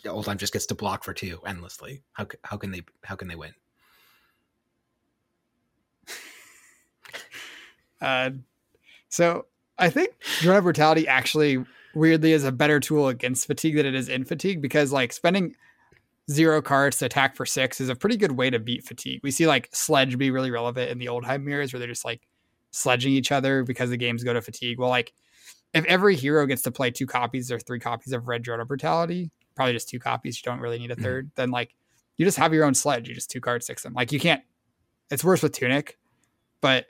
[0.06, 2.04] Oldhim just gets to block for two endlessly.
[2.14, 3.54] How how can they how can they win?
[8.02, 8.32] uh,
[9.10, 9.46] so
[9.78, 13.96] I think Drone of Brutality actually weirdly is a better tool against fatigue than it
[13.96, 15.56] is in fatigue because like spending
[16.30, 19.22] zero cards to attack for six is a pretty good way to beat fatigue.
[19.24, 22.28] We see like sledge be really relevant in the Oldhim mirrors where they're just like
[22.72, 24.80] sledging each other because the games go to fatigue.
[24.80, 25.14] Well, like
[25.74, 28.68] if every hero gets to play two copies or three copies of Red Drone of
[28.68, 31.28] Brutality, probably just two copies, you don't really need a 3rd mm-hmm.
[31.36, 31.74] then like
[32.18, 33.08] you just have your own sledge.
[33.08, 33.94] You just two card six them.
[33.94, 34.44] Like you can't.
[35.10, 35.98] It's worse with Tunic,
[36.60, 36.88] but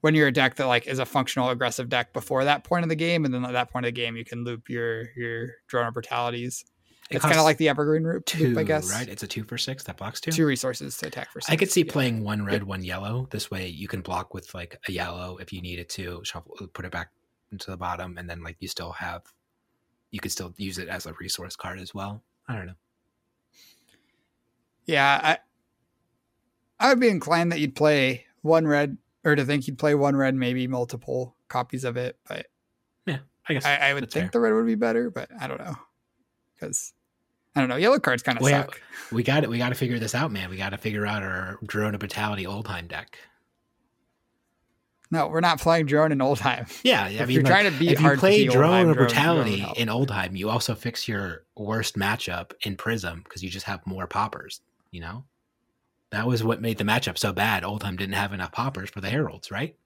[0.00, 2.88] when you're a deck that like is a functional aggressive deck before that point of
[2.88, 5.52] the game, and then at that point of the game, you can loop your your
[5.68, 6.64] drone of brutalities.
[7.10, 8.90] It it's kind of like the evergreen route, two, I guess.
[8.90, 9.06] Right?
[9.06, 10.30] It's a two for six that blocks two.
[10.30, 11.52] Two resources to attack for six.
[11.52, 11.92] I could see yeah.
[11.92, 13.28] playing one red, one yellow.
[13.30, 16.22] This way, you can block with like a yellow if you needed to.
[16.24, 17.10] Shuffle, uh, put it back
[17.52, 19.22] into the bottom, and then like you still have,
[20.12, 22.22] you could still use it as a resource card as well.
[22.48, 22.74] I don't know.
[24.86, 25.38] Yeah, I
[26.80, 30.16] I would be inclined that you'd play one red or to think you'd play one
[30.16, 32.16] red, maybe multiple copies of it.
[32.26, 32.46] But
[33.04, 34.30] yeah, I guess I, I would think fair.
[34.32, 35.76] the red would be better, but I don't know
[36.54, 36.92] because
[37.56, 37.76] I don't know.
[37.76, 38.80] Yellow cards kind of suck.
[39.12, 39.50] we got it.
[39.50, 40.50] We got to figure this out, man.
[40.50, 43.18] We got to figure out our drone of brutality Oldhim deck.
[45.10, 46.68] No, we're not flying drone in Oldhim.
[46.84, 49.60] Yeah, if I mean, you're like, trying to beat if you play drone of brutality
[49.60, 53.86] drone in Oldhim, you also fix your worst matchup in Prism because you just have
[53.86, 54.60] more poppers.
[54.90, 55.24] You know.
[56.10, 57.64] That was what made the matchup so bad.
[57.64, 59.76] Oldhim didn't have enough poppers for the Heralds, right?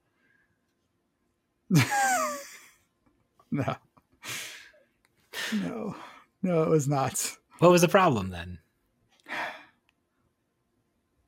[3.51, 3.75] no.
[5.53, 5.95] No.
[6.41, 7.37] No, it was not.
[7.59, 8.59] What was the problem then?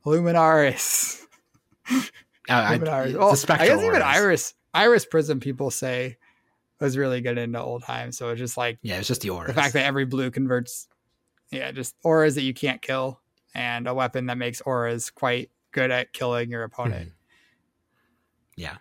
[0.06, 1.26] Luminaris.
[2.50, 3.15] Uh, Luminaris.
[3.15, 6.17] I, well, I guess even Iris Iris Prism people say
[6.80, 8.13] was really good into Oldhim.
[8.13, 9.47] So it's just like Yeah, it's just the aura.
[9.47, 10.88] The fact that every blue converts
[11.52, 13.21] yeah, just auras that you can't kill
[13.54, 17.10] and a weapon that makes auras quite good at killing your opponent.
[17.10, 17.15] Mm-hmm.
[18.58, 18.78] Yeah.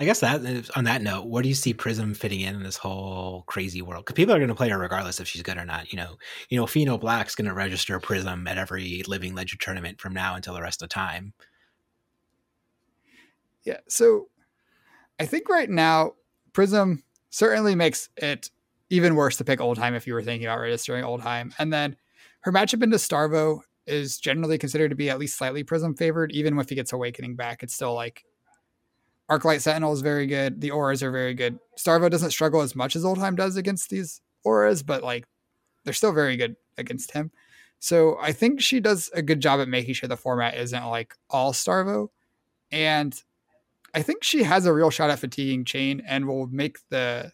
[0.00, 2.78] I guess that on that note, where do you see Prism fitting in in this
[2.78, 4.06] whole crazy world?
[4.06, 5.92] Because people are going to play her regardless if she's good or not.
[5.92, 6.16] You know,
[6.48, 10.36] you know, Pheno Black's going to register Prism at every Living Legend tournament from now
[10.36, 11.34] until the rest of time.
[13.62, 14.28] Yeah, so
[15.20, 16.14] I think right now
[16.54, 18.50] Prism certainly makes it
[18.88, 21.94] even worse to pick Oldhim if you were thinking about registering Oldhim, and then
[22.40, 26.32] her matchup into Starvo is generally considered to be at least slightly Prism favored.
[26.32, 28.24] Even if he gets Awakening back, it's still like
[29.30, 30.60] Arclight Sentinel is very good.
[30.60, 31.58] The auras are very good.
[31.78, 35.24] Starvo doesn't struggle as much as Oldhim does against these auras, but like
[35.84, 37.30] they're still very good against him.
[37.78, 41.14] So I think she does a good job at making sure the format isn't like
[41.30, 42.08] all Starvo.
[42.72, 43.20] And
[43.94, 47.32] I think she has a real shot at fatiguing Chane and will make the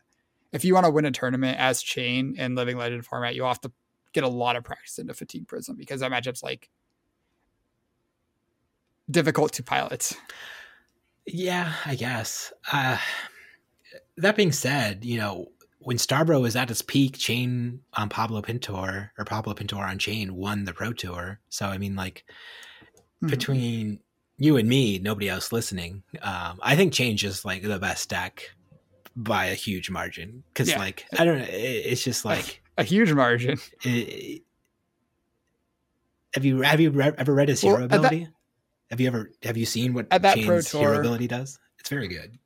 [0.53, 3.61] if you want to win a tournament as Chane in Living Legend format, you'll have
[3.63, 3.73] to
[4.13, 6.71] get a lot of practice into fatigue prism because that matchup's like
[9.11, 10.13] difficult to pilot.
[11.27, 12.53] Yeah, I guess.
[12.73, 12.99] Uh,
[14.17, 19.13] that being said, you know, when Starbro was at its peak, Chane on Pablo Pintor
[19.17, 21.39] or Pablo Pintor on Chane won the Pro Tour.
[21.49, 22.25] So I mean, like
[23.23, 23.29] mm-hmm.
[23.29, 24.01] between
[24.39, 28.51] you and me, nobody else listening, um, I think Chane is like the best deck
[29.15, 30.43] by a huge margin.
[30.49, 30.79] Because yeah.
[30.79, 33.59] like I don't know, it, it's just like a huge margin.
[33.83, 34.43] It,
[36.35, 38.25] have you have you re- ever read his hero well, ability?
[38.25, 38.33] That,
[38.91, 41.59] have you ever have you seen what at that Pro Tour, hero ability does?
[41.79, 42.39] It's very good.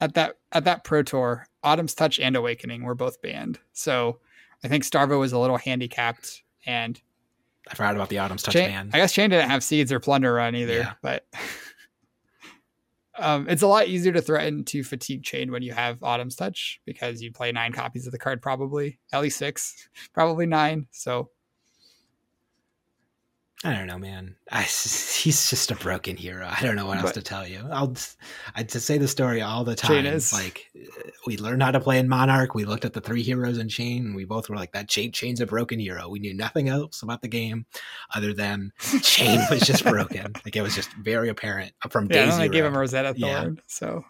[0.00, 3.58] At that at that Pro Tour, Autumn's Touch and Awakening were both banned.
[3.72, 4.18] So
[4.64, 7.00] I think Starvo was a little handicapped and
[7.68, 8.90] I forgot about the Autumn's Touch Chane, ban.
[8.92, 10.92] I guess Chane didn't have seeds or plunder run either, yeah.
[11.02, 11.26] but
[13.18, 16.80] Um, it's a lot easier to threaten to fatigue Chane when you have Autumn's Touch
[16.84, 20.86] because you play nine copies of the card, probably at least six, probably nine.
[20.90, 21.30] So
[23.64, 24.36] I don't know, man.
[24.52, 26.46] I, he's just a broken hero.
[26.48, 27.66] I don't know what else to tell you.
[27.72, 27.94] I'll
[28.54, 30.04] I to say the story all the time.
[30.04, 30.32] Is.
[30.32, 30.70] Like
[31.26, 32.54] we learned how to play in Monarch.
[32.54, 35.10] We looked at the three heroes in Chane, and we both were like, "That Chane
[35.10, 37.64] Chane's a broken hero." We knew nothing else about the game
[38.14, 40.34] other than Chane was just broken.
[40.44, 42.44] Like it was just very apparent from day yeah, zero.
[42.44, 43.62] I gave him Rosetta Thorn, yeah.
[43.66, 44.04] so.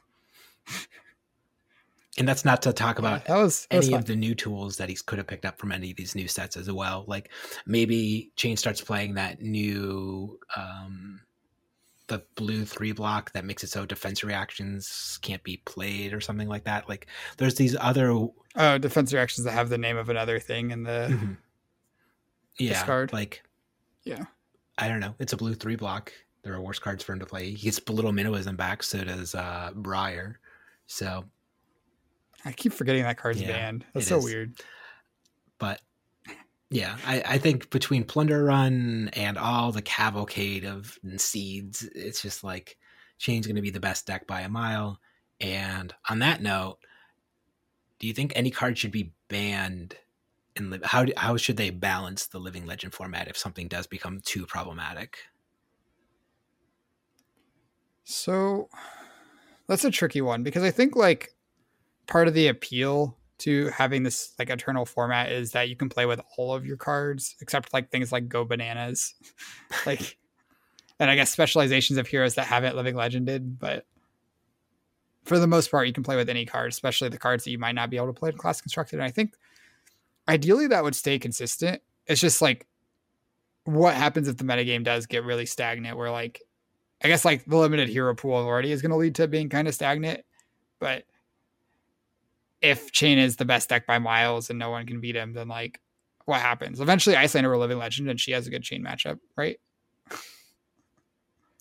[2.18, 3.98] And that's not to talk about that was, that any fun.
[4.00, 6.28] of the new tools that he could have picked up from any of these new
[6.28, 7.04] sets as well.
[7.06, 7.30] Like
[7.66, 11.20] maybe Chane starts playing that new um
[12.08, 16.48] the blue three block that makes it so defense reactions can't be played or something
[16.48, 16.88] like that.
[16.88, 18.10] Like there's these other
[18.56, 21.36] oh defense reactions that have the name of another thing in the Mhm.
[22.58, 23.12] yeah Discard.
[23.12, 23.42] like
[24.04, 24.24] yeah.
[24.78, 25.14] I don't know.
[25.18, 26.12] It's a blue three block.
[26.44, 27.50] There are worse cards for him to play.
[27.50, 30.38] He gets a little minnowism back, so does uh Briar.
[30.86, 31.24] So
[32.46, 33.84] I keep forgetting that card's Yeah, banned.
[33.92, 34.24] That's so is.
[34.24, 34.54] weird.
[35.58, 35.82] but
[36.70, 42.42] yeah, I, I think between Plunder Run and all the cavalcade of seeds, it's just
[42.42, 42.76] like
[43.18, 45.00] Chane's going to be the best deck by a mile.
[45.40, 46.78] And on that note,
[47.98, 49.96] do you think any card should be banned?
[50.56, 54.20] And how do, how should they balance the Living Legend format if something does become
[54.24, 55.18] too problematic?
[58.04, 58.68] So
[59.66, 61.35] that's a tricky one because I think like
[62.06, 66.06] part of the appeal to having this like eternal format is that you can play
[66.06, 69.14] with all of your cards except like things like go bananas.
[69.86, 70.16] like
[70.98, 73.84] and I guess specializations of heroes that haven't living legended, but
[75.24, 77.58] for the most part you can play with any card, especially the cards that you
[77.58, 78.96] might not be able to play in classic constructed.
[78.96, 79.34] And I think
[80.28, 81.82] ideally that would stay consistent.
[82.06, 82.66] It's just like
[83.64, 86.40] what happens if the metagame does get really stagnant where like
[87.04, 89.68] I guess like the limited hero pool already is going to lead to being kind
[89.68, 90.22] of stagnant.
[90.78, 91.04] But
[92.60, 95.48] if Chane is the best deck by miles and no one can beat him, then
[95.48, 95.80] like
[96.24, 96.80] what happens?
[96.80, 99.58] Eventually, Iyslander will living legend and she has a good Chane matchup, right?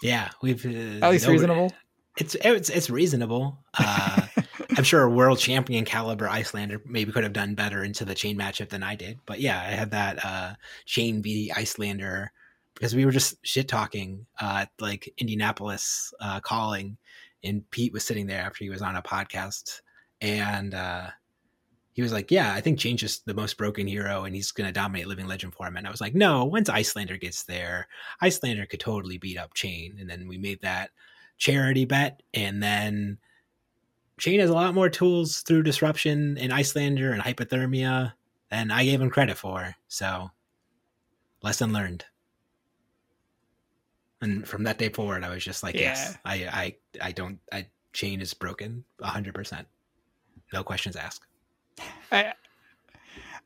[0.02, 1.74] Yeah, we've uh, At least no- reasonable.
[2.18, 3.58] It's it's it's reasonable.
[3.78, 4.28] Uh,
[4.78, 8.38] I'm sure a world champion caliber Iyslander maybe could have done better into the Chane
[8.38, 9.20] matchup than I did.
[9.26, 10.54] But yeah, I had that uh,
[10.86, 12.28] Chane v Iyslander
[12.74, 16.98] because we were just shit talking uh, like Indianapolis uh, calling,
[17.44, 19.82] and Pete was sitting there after he was on a podcast,
[20.22, 21.08] and uh,
[21.94, 24.68] he was like, "Yeah, I think Chane's just the most broken hero, and he's going
[24.68, 27.88] to dominate Living Legend format." And I was like, "No, once Iyslander gets there,
[28.22, 30.92] Iyslander could totally beat up Chane." And then we made that
[31.38, 33.18] charity bet, and then
[34.20, 38.14] Chane has a lot more tools through disruption and Iyslander and hypothermia
[38.50, 39.76] than I gave him credit for.
[39.88, 40.32] So,
[41.42, 42.06] lesson learned.
[44.22, 47.68] And from that day forward, I was just like, yes, I, I, I don't, I
[47.94, 49.68] Chane is broken, hundred percent,
[50.54, 51.26] no questions asked.
[52.12, 52.34] I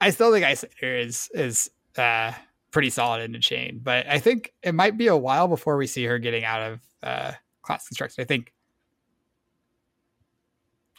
[0.02, 2.32] I still think Iyslander is is uh,
[2.72, 5.88] pretty solid in the Chane, but I think it might be a while before we
[5.88, 7.32] see her getting out of uh,
[7.62, 8.22] class construction.
[8.22, 8.54] I think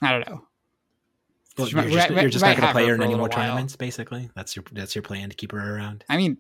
[0.03, 0.43] I don't know.
[1.59, 3.29] Well, you're might- just, might- you're just not going to play her in any more
[3.29, 3.77] tournaments.
[3.77, 6.05] Basically, that's your that's your plan to keep her around.
[6.09, 6.39] I mean,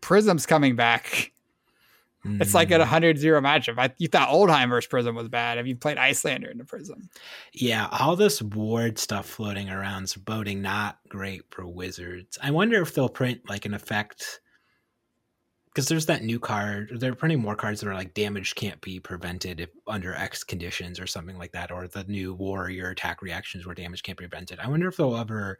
[0.00, 1.32] Prism's coming back.
[2.24, 2.72] It's like Mm.
[2.72, 3.78] at a 100 0 matchup.
[3.78, 5.58] I, you thought Oldheimer's versus Prism was bad.
[5.58, 7.08] Have you played Iyslander into Prism?
[7.52, 12.38] Yeah, all this ward stuff floating around is boding not great for wizards.
[12.42, 14.40] I wonder if they'll print like an effect
[15.66, 16.92] because there's that new card.
[17.00, 21.00] They're printing more cards that are like damage can't be prevented if under X conditions
[21.00, 24.60] or something like that, or the new warrior attack reactions where damage can't be prevented.
[24.60, 25.58] I wonder if they'll ever.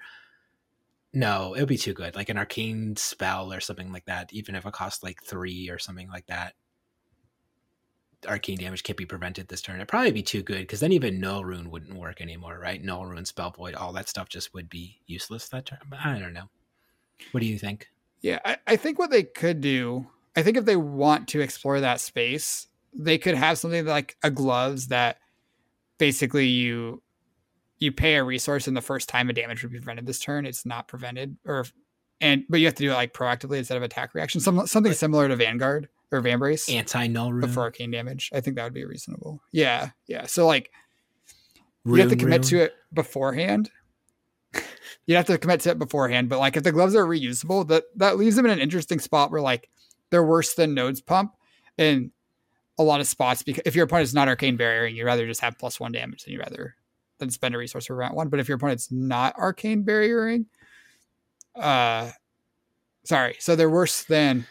[1.14, 4.32] No, it would be too good, like an arcane spell or something like that.
[4.32, 6.54] Even if it costs like three or something like that,
[8.26, 9.76] arcane damage can't be prevented this turn.
[9.76, 12.82] It'd probably be too good because then even null rune wouldn't work anymore, right?
[12.82, 15.78] Null rune, spell void, all that stuff just would be useless that turn.
[15.88, 16.48] But I don't know.
[17.30, 17.88] What do you think?
[18.20, 21.78] Yeah, I, I think what they could do, I think if they want to explore
[21.78, 25.18] that space, they could have something like a gloves that
[25.98, 27.02] basically you
[27.84, 30.46] you pay a resource and the first time a damage would be prevented this turn,
[30.46, 31.66] it's not prevented or
[32.20, 34.40] and but you have to do it like proactively instead of attack reaction.
[34.40, 36.72] Some something similar to Vanguard or Vanbrace.
[36.72, 37.50] Anti null rune.
[37.50, 38.30] for arcane damage.
[38.32, 39.40] I think that would be reasonable.
[39.52, 40.26] Yeah, yeah.
[40.26, 40.70] So like
[41.84, 42.48] rune you have to commit rune?
[42.48, 43.70] to it beforehand.
[45.06, 47.84] you have to commit to it beforehand, but like if the gloves are reusable, that
[47.96, 49.68] that leaves them in an interesting spot where like
[50.10, 51.34] they're worse than nodes pump
[51.76, 52.10] in
[52.78, 55.40] a lot of spots because if your opponent is not arcane barriering, you'd rather just
[55.40, 56.74] have plus one damage than you'd rather
[57.24, 58.28] than spend a resource for round one.
[58.28, 60.46] But if your opponent's not arcane barriering,
[61.56, 62.10] uh
[63.04, 64.46] sorry, so they're worse than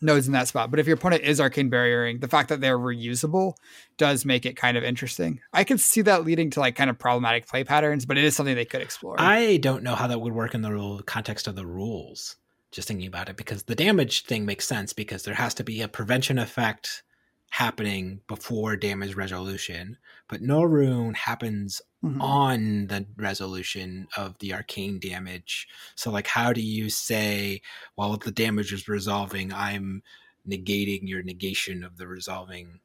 [0.00, 0.70] nodes in that spot.
[0.70, 3.54] But if your opponent is arcane barriering, the fact that they're reusable
[3.96, 5.40] does make it kind of interesting.
[5.52, 8.36] I can see that leading to like kind of problematic play patterns, but it is
[8.36, 9.16] something they could explore.
[9.18, 12.36] I don't know how that would work in the context of the rules.
[12.70, 15.82] Just thinking about it, because the damage thing makes sense because there has to be
[15.82, 17.02] a prevention effect
[17.50, 19.96] happening before damage resolution,
[20.28, 22.20] but no rune happens Mhm.
[22.22, 25.66] on the resolution of the arcane damage.
[25.96, 27.60] So, like, how do you say,
[27.96, 30.02] while the damage is resolving, I'm
[30.48, 32.80] negating your negation of the resolving?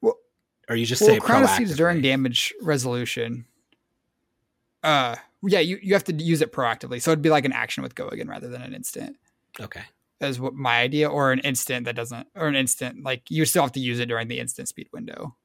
[0.00, 0.18] Well-
[0.68, 3.46] or you just well, say of during damage resolution.
[4.82, 7.02] Uh, yeah, you, you have to use it proactively.
[7.02, 9.16] So it'd be like an action with go again rather than an instant.
[9.58, 9.82] Okay.
[10.20, 13.62] Is what my idea, or an instant that doesn't, or an instant like you still
[13.62, 15.36] have to use it during the instant speed window,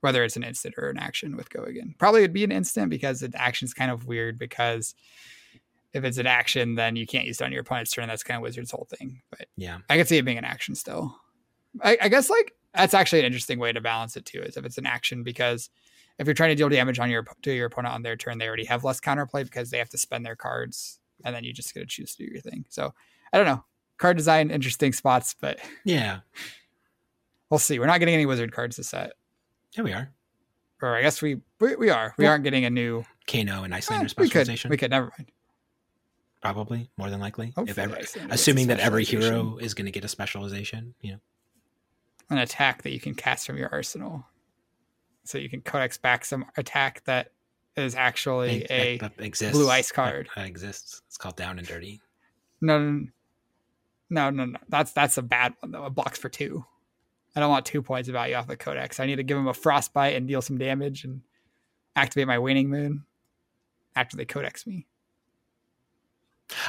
[0.00, 1.94] whether it's an instant or an action with go again.
[1.98, 4.94] Probably would be an instant because the action's kind of weird because
[5.92, 8.08] if it's an action, then you can't use it on your opponent's turn.
[8.08, 9.20] That's kind of Wizard's whole thing.
[9.30, 9.78] But Yeah.
[9.88, 11.14] I could see it being an action still.
[11.82, 14.40] I, I guess like that's actually an interesting way to balance it too.
[14.40, 15.70] Is if it's an action because
[16.18, 18.46] if you're trying to deal damage on your to your opponent on their turn, they
[18.46, 21.74] already have less counterplay because they have to spend their cards, and then you just
[21.74, 22.64] get to choose to do your thing.
[22.68, 22.94] So
[23.32, 23.64] I don't know.
[23.98, 26.20] Card design, interesting spots, but Yeah.
[27.50, 27.78] we'll see.
[27.78, 29.12] We're not getting any wizard cards this set,
[29.70, 30.10] Here we are.
[30.82, 32.14] or I guess we we, we are.
[32.18, 33.04] We Well, aren't getting a new.
[33.26, 34.10] Kano and Eh, Iyslander we could.
[34.10, 34.70] specialization.
[34.70, 34.90] We could.
[34.90, 35.30] Never mind.
[36.42, 37.54] Probably more than likely.
[37.56, 41.20] if ever, Iyslander assuming that every hero is going to get a specialization, you know.
[42.30, 44.26] An attack that you can cast from your arsenal,
[45.24, 47.32] so you can codex back some attack that
[47.76, 49.56] is actually That- a that exists.
[49.56, 50.28] blue ice card.
[50.36, 51.02] That, exists.
[51.06, 52.00] It's called Down and Dirty.
[52.60, 53.06] No, no, no,
[54.10, 54.46] no, no.
[54.46, 54.58] No.
[54.68, 55.84] That's that's a bad one though.
[55.84, 56.64] A box for two.
[57.36, 59.00] I don't want two points of value off the codex.
[59.00, 61.22] I need to give him a frostbite and deal some damage and
[61.96, 63.04] activate my waning moon
[63.96, 64.86] after they codex me.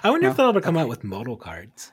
[0.04, 1.92] I wonder if they'll ever come out with modal cards.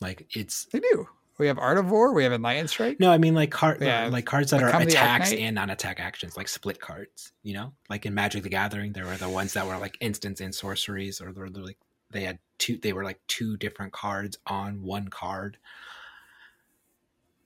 [0.00, 1.08] Like it's They do.
[1.38, 2.12] We have Art of War.
[2.12, 3.00] We have Enlightened Strike.
[3.00, 6.80] no, I mean like card like cards that are attacks and non-attack actions, like split
[6.80, 7.32] cards.
[7.42, 10.40] You know, like in Magic the Gathering, there were the ones that were like instants
[10.40, 11.78] and sorceries, or they're like
[12.12, 12.78] they had two.
[12.78, 15.58] They were like two different cards on one card.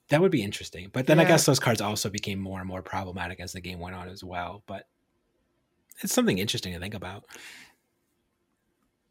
[0.09, 2.83] That would be interesting, but then I guess those cards also became more and more
[2.83, 4.63] problematic as the game went on as well.
[4.67, 4.87] But
[6.01, 7.25] it's something interesting to think about.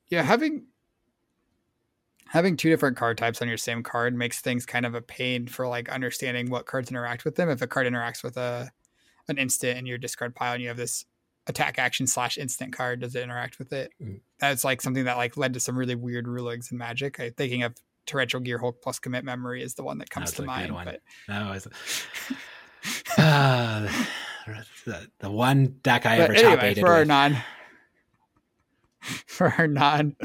[0.07, 0.67] Yeah, having
[2.27, 5.47] having two different card types on your same card makes things kind of a pain
[5.47, 7.49] for like understanding what cards interact with them.
[7.49, 8.71] If a card interacts with a
[9.27, 11.05] an instant in your discard pile and you have this
[11.47, 13.91] attack action slash instant card, does it interact with it?
[14.01, 14.21] Mm.
[14.39, 17.19] That's like something that like led to some really weird rulings in Magic.
[17.19, 17.75] I thinking of
[18.05, 20.73] Torrential Gearhulk plus commit memory is the one that comes That's to mind.
[20.73, 21.67] But No, it's,
[23.17, 23.87] uh,
[24.85, 27.07] the, the one deck I But ever top anyway, aided for our with.
[27.07, 27.37] non
[29.27, 30.15] for our non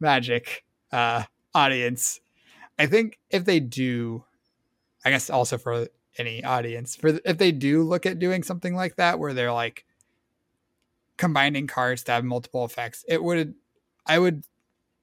[0.00, 2.20] magic uh audience,
[2.78, 4.24] I think if they do,
[5.04, 8.96] I guess also for any audience, for if they do look at doing something like
[8.96, 9.84] that where they're like
[11.16, 13.54] combining cards to have multiple effects, it would
[14.06, 14.44] I would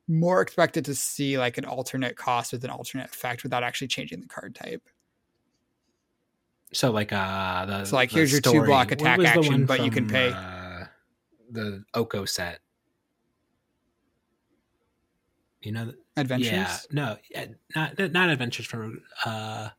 [0.08, 3.88] more expect it to see like an alternate cost with an alternate effect without actually
[3.88, 4.82] changing the card type.
[6.74, 9.84] So like uh the So, like, the here's your story- two-block attack action, one but
[9.84, 10.86] you can pay- uh,
[11.52, 12.60] the Oko set.
[15.62, 16.52] You know, Adventures.
[16.52, 17.18] yeah, no,
[17.76, 19.02] not not adventures from.
[19.26, 19.70] uh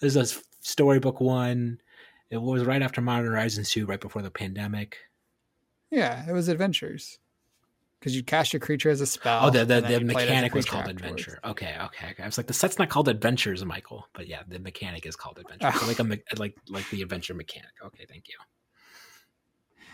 [0.00, 0.26] There's a
[0.60, 1.80] storybook one.
[2.30, 4.98] It was right after Modern Horizons two, right before the pandemic.
[5.90, 7.18] Yeah, it was adventures.
[7.98, 9.46] Because you cast your creature as a spell.
[9.46, 11.02] Oh, the the, the you play it as a mechanic was called afterwards.
[11.04, 11.40] Adventure.
[11.44, 12.22] Okay, okay, okay.
[12.22, 15.38] I was like, the set's not called Adventures, Michael, but yeah, the mechanic is called
[15.38, 15.70] Adventure.
[15.78, 17.72] So like a like like the adventure mechanic.
[17.84, 18.36] Okay, thank you.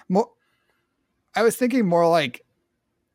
[0.09, 0.30] More,
[1.34, 2.44] I was thinking more like,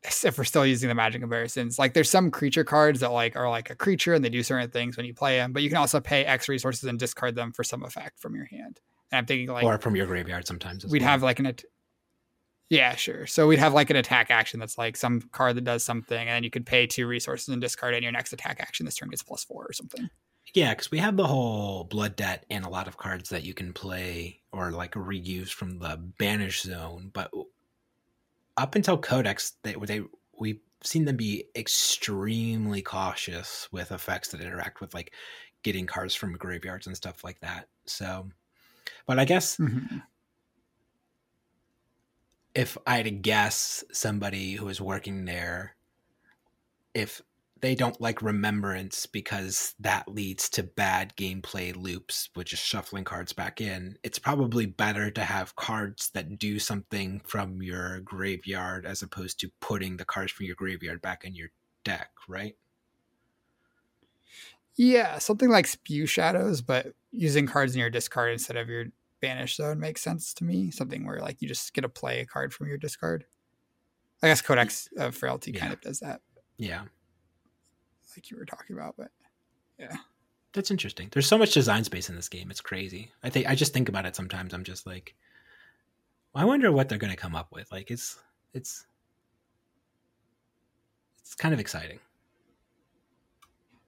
[0.04, 3.48] if we're still using the magic comparisons, like there's some creature cards that like are
[3.48, 5.78] like a creature and they do certain things when you play them, but you can
[5.78, 8.80] also pay X resources and discard them for some effect from your hand.
[9.10, 10.84] And I'm thinking like or from your graveyard sometimes.
[10.84, 11.10] We'd well.
[11.10, 11.46] have like an
[12.72, 15.84] yeah sure so we'd have like an attack action that's like some card that does
[15.84, 18.58] something and then you could pay two resources and discard it and your next attack
[18.60, 20.08] action this turn gets plus four or something
[20.54, 23.54] Yeah, because we have the whole blood debt and a lot of cards that you
[23.54, 27.10] can play or like reuse from the banish zone.
[27.12, 27.30] But
[28.56, 30.02] up until Codex, they they
[30.38, 35.14] we've seen them be extremely cautious with effects that interact with like
[35.62, 37.68] getting cards from graveyards and stuff like that.
[37.86, 38.28] So,
[39.06, 39.98] but I guess mm-hmm.
[42.54, 45.76] If I had to guess somebody who is working there,
[46.94, 47.22] if
[47.60, 53.32] they don't like remembrance because that leads to bad gameplay loops, which is shuffling cards
[53.32, 59.00] back in, it's probably better to have cards that do something from your graveyard as
[59.00, 61.48] opposed to putting the cards from your graveyard back in your
[61.84, 62.56] deck, right?
[64.74, 68.86] Yeah, something like Spew Shadows, but using cards in your discard instead of your
[69.22, 70.70] banish zone makes sense to me.
[70.70, 73.24] Something where like you just get to play a card from your discard.
[74.22, 76.20] I guess Codex of Frailty kind of does that,
[76.58, 76.82] Yeah.
[78.14, 78.94] like you were talking about.
[78.98, 79.08] But
[79.78, 79.96] yeah.
[80.52, 81.08] That's interesting.
[81.10, 82.50] There's so much design space in this game.
[82.50, 83.10] It's crazy.
[83.22, 84.52] I think I just think about it sometimes.
[84.52, 85.14] I'm just like,
[86.34, 87.72] I wonder what they're going to come up with.
[87.72, 88.18] Like it's
[88.52, 88.84] it's
[91.20, 91.98] it's kind of exciting.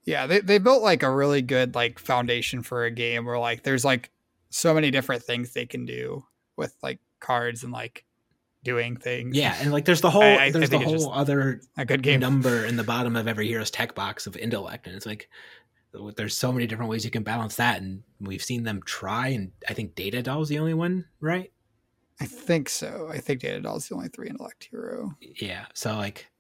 [0.04, 3.62] yeah, they they built like a really good like foundation for a game where like
[3.62, 4.10] there's like
[4.56, 6.24] so many different things they can do
[6.56, 8.04] with like cards and like
[8.62, 9.36] doing things.
[9.36, 12.20] Yeah, and like there's the whole I- I there's the whole other a good game.
[12.20, 15.28] number in the bottom of every hero's tech box of intellect, and it's like
[16.16, 19.50] there's so many different ways you can balance that, and we've seen them try, and
[19.68, 21.50] I think Data Doll's the only one, right?
[22.20, 23.08] I think so.
[23.12, 25.16] I think Data Doll's the only three intellect hero.
[25.20, 25.66] Yeah.
[25.74, 26.30] So like,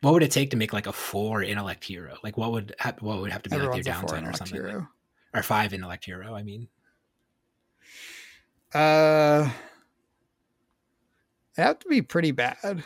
[0.00, 2.16] what would it take to make like a four intellect hero?
[2.24, 4.36] Like, what would ha- what would have to be Everyone's like your four downside or
[4.36, 4.88] something, hero.
[5.34, 6.34] or five intellect hero?
[6.34, 6.68] I mean,
[8.76, 9.48] Uh,
[11.56, 12.84] it have to be pretty bad.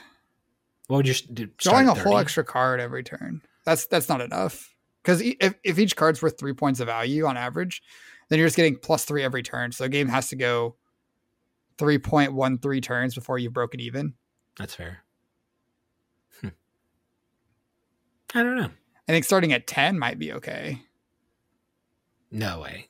[0.86, 1.48] what would you do?
[1.56, 3.42] Drawing a start at whole extra card every turn.
[3.64, 4.72] That's that's not enough.
[5.02, 7.82] Because if, if each card's worth three points of value on average,
[8.28, 9.72] then you're just getting plus three every turn.
[9.72, 10.76] So the game has to go
[11.76, 14.14] three point one three turns before you've broken even.
[14.58, 14.98] That's fair.
[16.40, 16.48] Hmm.
[18.34, 18.70] I don't know.
[19.08, 20.82] I think starting at ten might be okay.
[22.30, 22.86] No way.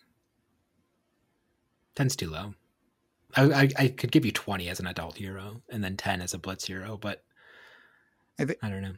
[1.94, 2.54] Ten's too low.
[3.36, 6.34] I, I I could give you twenty as an adult hero, and then ten as
[6.34, 7.24] a blitz hero, but
[8.38, 8.94] I thi- I don't know.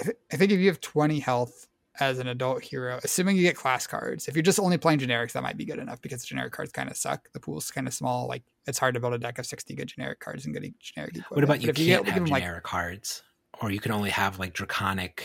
[0.00, 1.68] I, th- I think if you have 20 health
[2.00, 5.32] as an adult hero, assuming you get class cards, if you're just only playing generics,
[5.32, 7.28] that might be good enough because generic cards kind of suck.
[7.32, 8.26] The pool's kind of small.
[8.26, 11.10] Like it's hard to build a deck of 60 good generic cards and good generic
[11.16, 11.30] equipment.
[11.36, 13.22] What about you But can't get- have generic cards,
[13.60, 15.22] or you can only have like draconic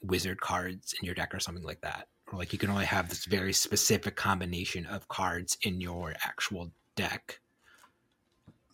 [0.00, 3.08] wizard cards in your deck, or something like that, or like you can only have
[3.08, 7.40] this very specific combination of cards in your actual deck.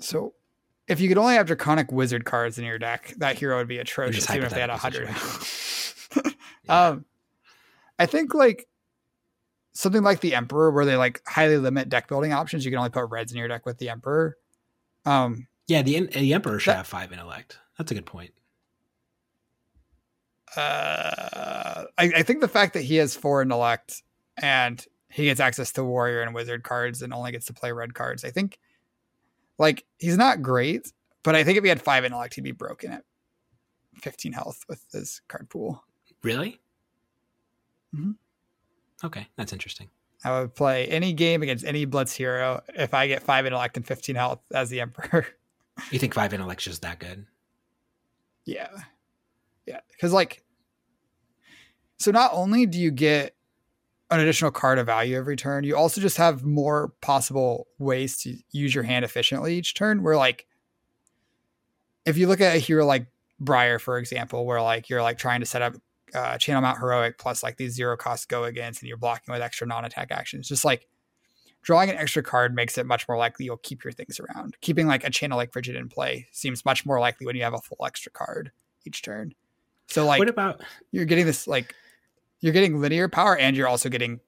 [0.03, 0.35] So
[0.89, 3.79] if you could only have draconic wizard cards in your deck, that hero would be
[3.79, 5.09] atrocious, even if they had a hundred.
[6.65, 6.89] Yeah.
[6.89, 7.05] um,
[7.99, 8.69] I think like
[9.73, 12.65] something like the Emperor, where they like highly limit deck building options.
[12.65, 14.37] You can only put reds in your deck with the Emperor.
[15.05, 17.59] Um, yeah, the the emperor should That- have five intellect.
[17.79, 18.31] That's a good point.
[20.57, 24.03] uh, I, I think the fact that he has four intellect
[24.37, 27.95] and he gets access to warrior and wizard cards and only gets to play red
[27.95, 28.25] cards.
[28.25, 28.59] I think
[29.59, 30.93] like he's not great,
[31.23, 33.05] but I think if he had five intellect, he'd be broken at
[34.01, 35.85] 15 health with his card pool.
[36.23, 36.61] Really?
[37.95, 38.17] Mhm.
[39.05, 39.89] Okay, that's interesting.
[40.25, 43.87] I would play any game against any Blitz hero if I get five intellect and
[43.87, 45.27] 15 health as the Emperor.
[45.91, 47.27] You think five intellect's just that good?
[48.45, 48.71] Yeah.
[49.67, 49.81] Yeah.
[49.91, 50.45] Because, like,
[51.99, 53.35] so not only do you get
[54.13, 58.37] an additional card of value every turn, you also just have more possible ways to
[58.51, 60.03] use your hand efficiently each turn.
[60.03, 60.47] Where, like,
[62.05, 63.07] if you look at a hero like
[63.41, 65.75] Briar, for example, where, like, you're like trying to set up
[66.15, 69.43] uh, Channel Mount Heroic plus like these zero cost go against and you're blocking with
[69.43, 70.87] extra non attack actions, just like
[71.63, 74.57] drawing an extra card makes it much more likely you'll keep your things around.
[74.61, 77.55] Keeping like a channel like Frigid in play seems much more likely when you have
[77.55, 78.51] a full extra card
[78.85, 79.33] each turn.
[79.89, 81.75] So like what about you're getting this like
[82.43, 84.21] you're getting linear power and you're also getting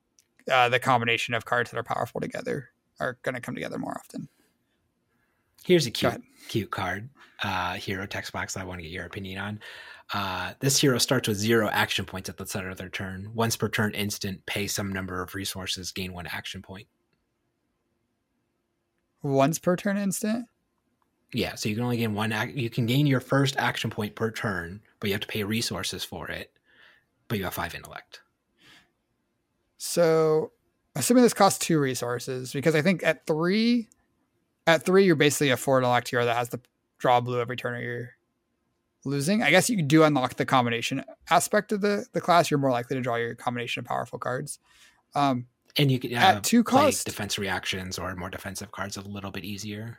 [0.50, 3.92] uh, the combination of cards that are powerful together are going to come together more
[3.98, 4.28] often.
[5.64, 7.10] here's a cute cute card,
[7.42, 8.56] uh, hero text box.
[8.56, 9.60] I want to get your opinion on.
[10.12, 13.30] Uh, this hero starts with zero action points at the start of their turn.
[13.34, 14.44] Once per turn, instant.
[14.46, 15.90] Pay some number of resources.
[15.92, 16.86] Gain one action point.
[19.22, 20.46] Once per turn instant.
[21.32, 22.32] Yeah, so you can only gain one.
[22.32, 25.42] Ac- you can gain your first action point per turn, but you have to pay
[25.42, 26.52] resources for it.
[27.34, 28.20] But you have five intellect.
[29.76, 30.52] So
[30.94, 33.88] assuming this costs two resources, because I think at three,
[34.66, 36.60] at three you're basically a four intellect hero that has to
[36.98, 38.10] draw blue every turn or you're
[39.04, 39.42] losing.
[39.42, 42.50] I guess you do unlock the combination aspect of the the class.
[42.50, 44.58] You're more likely to draw your combination of powerful cards.
[45.14, 47.04] Um, And you can uh, At two cost?
[47.04, 49.98] defense reactions or more defensive cards a little bit easier.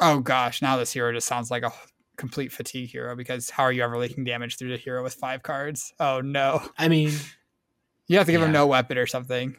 [0.00, 1.72] oh gosh, now this hero just sounds like a
[2.16, 5.42] complete fatigue hero because how are you ever leaking damage through the hero with five
[5.42, 5.92] cards?
[6.00, 7.12] Oh no, I mean,
[8.06, 9.56] you have to give him no weapon or something.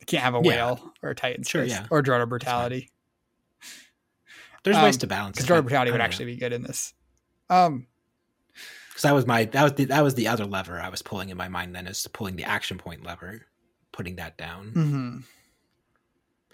[0.00, 0.48] You can't have a Yeah.
[0.48, 1.86] whale or a Titan Sure, yeah.
[1.90, 2.90] or Drone of Brutality.
[4.64, 5.36] there's ways Um, to balance.
[5.36, 5.46] Because.
[5.46, 6.04] Drone of Brutality would don't know.
[6.04, 6.94] actually be good in this.
[7.50, 7.86] Um,
[8.88, 11.28] because that was my that was the, that was the other lever I was pulling
[11.28, 11.74] in my mind.
[11.74, 13.46] Then is pulling the action point lever,
[13.92, 15.24] putting that down, mhm.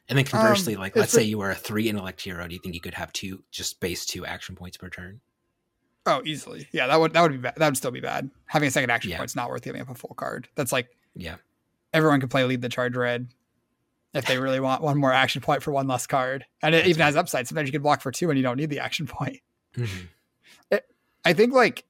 [0.09, 2.47] And then conversely, Um, like let's say you were a three intellect hero.
[2.47, 5.21] Do you think you could have two just base two action points per turn?
[6.07, 6.69] Oh, easily.
[6.73, 7.55] Yeah, that would that would be bad.
[7.57, 8.31] That would still be bad.
[8.47, 9.19] Having a second action Yeah.
[9.19, 10.49] point's not worth giving up a full card.
[10.55, 11.37] That's like Yeah,
[11.93, 13.29] everyone can play lead the charge red
[14.13, 16.45] if they really want one more action point for one less card.
[16.63, 17.07] And it That's even right.
[17.07, 17.49] has upside.
[17.49, 19.41] Sometimes you can block for two and you don't need the action point.
[19.77, 20.09] Mhm.
[21.27, 21.85] I think like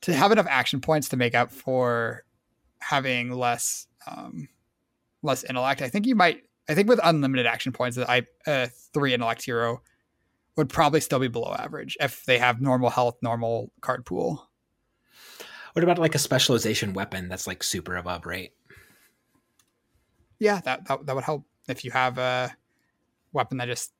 [0.00, 2.24] to have enough action points to make up for
[2.80, 4.48] having less um
[5.22, 9.14] less intellect, I think you might I think with unlimited action points I uh three
[9.14, 9.82] intellect hero
[10.56, 14.48] would probably still be below average if they have normal health, normal card pool.
[15.74, 18.52] What about like a specialization weapon that's like super above rate?
[20.38, 22.54] Yeah, that, that that would help if you have a
[23.32, 23.92] weapon that just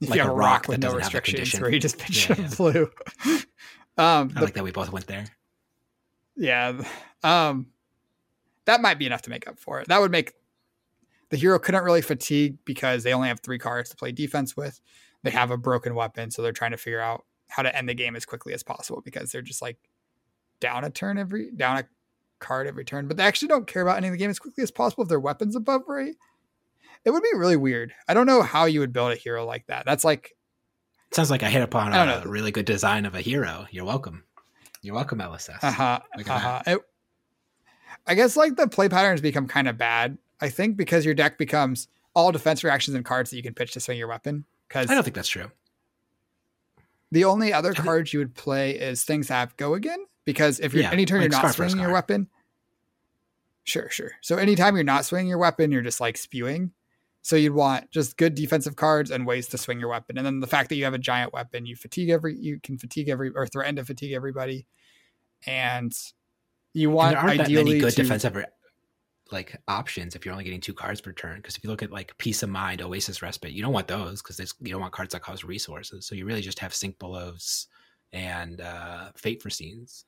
[0.00, 1.80] If Like you have a rock rock, that with no doesn't have restrictions, where you
[1.80, 2.50] just pitch Yeah, yeah.
[2.56, 2.90] blue.
[3.24, 3.42] um,
[3.96, 5.24] I the like that we both went there.
[6.36, 6.82] Yeah.
[7.22, 7.68] Um
[8.66, 9.88] that might be enough to make up for it.
[9.88, 10.32] That would make
[11.36, 14.80] the hero couldn't really fatigue because they only have three cards to play defense with.
[15.22, 17.94] They have a broken weapon, so they're trying to figure out how to end the
[17.94, 19.76] game as quickly as possible because they're just like
[20.60, 21.84] down a turn every down a
[22.38, 23.06] card every turn.
[23.06, 25.20] But they actually don't care about ending the game as quickly as possible if their
[25.20, 26.16] weapon's above rate.
[27.04, 27.92] It would be really weird.
[28.08, 29.84] I don't know how you would build a hero like that.
[29.84, 30.32] That's like
[31.12, 32.30] Sounds like I hit upon I a know.
[32.30, 33.66] really good design of a hero.
[33.70, 34.24] You're welcome.
[34.80, 35.62] You're welcome, LSS.
[35.62, 36.00] Uh-huh.
[36.26, 36.62] Uh-huh.
[36.66, 36.80] It,
[38.06, 40.16] I guess like the play patterns become kind of bad.
[40.40, 43.72] I think because your deck becomes all defense reactions and cards that you can pitch
[43.72, 44.44] to swing your weapon.
[44.68, 45.50] Because I don't think that's true.
[47.12, 49.98] the only other cards you would play is things that have go again.
[50.24, 52.28] Because if you're Yeah, any turn like you're not swinging your weapon,
[53.64, 54.12] sure, sure.
[54.22, 56.72] So anytime you're not swinging your weapon, you're just like spewing.
[57.22, 60.16] So you'd want just good defensive cards and ways to swing your weapon.
[60.16, 62.78] And then the fact that you have a giant weapon, you fatigue every, you can
[62.78, 64.66] fatigue every or threaten to fatigue everybody,
[65.46, 65.92] and
[66.72, 68.36] you And want there aren't that many good to, defensive
[69.32, 71.36] like options if you're only getting two cards per turn.
[71.36, 74.22] Because if you look at like Peace of Mind, Oasis Respite, you don't want those
[74.22, 76.06] because you don't want cards that cost resources.
[76.06, 77.66] So you really just have Sink Belows
[78.12, 80.04] and uh, Fate for Scenes.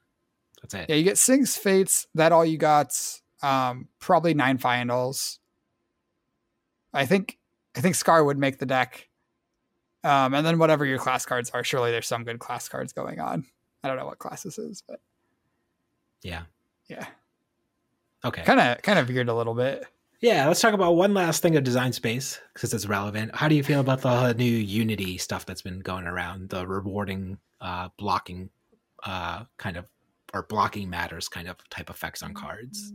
[0.62, 0.86] That's it.
[0.88, 2.06] Yeah, you get Sings Fates.
[2.14, 2.94] That all you got.
[3.42, 5.38] Um, probably nine Finals.
[6.92, 7.38] I think
[7.76, 9.08] I think Scar would make the deck.
[10.04, 13.20] Um, and then whatever your class cards are, surely there's some good class cards going
[13.20, 13.44] on.
[13.82, 15.00] I don't know what class this is, but
[16.22, 16.42] Yeah.
[16.88, 17.06] yeah,
[18.24, 18.42] Okay.
[18.42, 19.84] kind of kind of veered a little bit.
[20.20, 23.36] Yeah, let's talk about one last thing of design space because it's relevant.
[23.36, 26.48] How do you feel about the new Unity stuff that's been going around?
[26.48, 28.50] The rewarding uh, blocking
[29.04, 29.86] uh, kind of
[30.34, 32.92] or blocking matters kind of type effects on cards.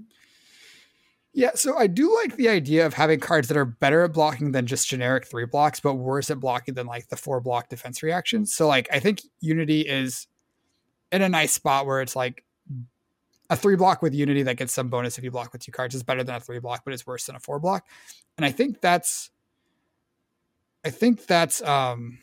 [1.36, 4.52] Yeah, so I do like the idea of having cards that are better at blocking
[4.52, 8.04] than just generic three blocks, but worse at blocking than like the four block defense
[8.04, 8.54] reactions.
[8.54, 10.28] So like I think Unity is
[11.12, 12.44] in a nice spot where it's like
[13.50, 15.96] a three block with Unity that gets some bonus if you block with two cards
[15.96, 17.86] is better than a three block, but it's worse than a four block.
[18.38, 19.30] And I think that's
[20.86, 22.20] I think that's um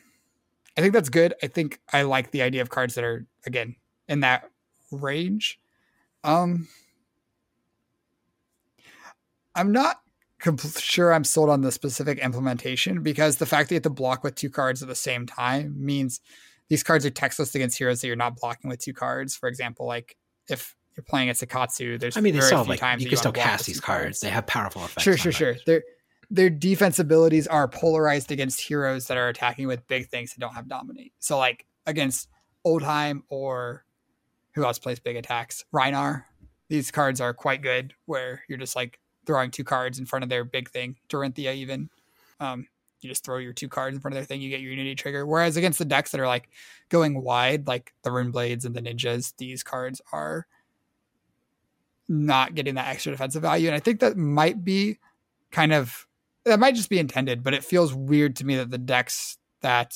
[0.77, 1.33] I think that's good.
[1.43, 3.75] I think I like the idea of cards that are again
[4.07, 4.49] in that
[4.91, 5.59] range.
[6.23, 6.67] Um
[9.55, 10.01] I'm not
[10.41, 13.89] compl- sure I'm sold on the specific implementation because the fact that you have to
[13.89, 16.21] block with two cards at the same time means
[16.69, 19.35] these cards are textless against heroes that you're not blocking with two cards.
[19.35, 20.15] For example, like
[20.47, 23.17] if you're playing a Sakatsu, there's I mean, they very still like times you can
[23.17, 24.19] still cast these cards.
[24.19, 25.03] They have powerful effects.
[25.03, 25.55] Sure, sure, sure.
[25.65, 25.83] Their
[26.29, 30.53] their defense abilities are polarized against heroes that are attacking with big things that don't
[30.53, 31.13] have dominate.
[31.19, 32.29] So like against
[32.65, 33.85] Oldhim or
[34.53, 35.65] who else plays big attacks?
[35.73, 36.23] Rhinar.
[36.69, 40.29] These cards are quite good where you're just like throwing two cards in front of
[40.29, 40.95] their big thing.
[41.09, 41.89] Dorinthea even.
[42.39, 42.67] Um,
[43.01, 44.95] you just throw your two cards in front of their thing, you get your unity
[44.95, 45.25] trigger.
[45.25, 46.49] Whereas against the decks that are like
[46.89, 50.47] going wide, like the Rune Blades and the Ninjas, these cards are
[52.11, 53.67] not getting that extra defensive value.
[53.67, 54.99] And I think that might be
[55.51, 56.05] kind of
[56.45, 59.95] that might just be intended, but it feels weird to me that the decks that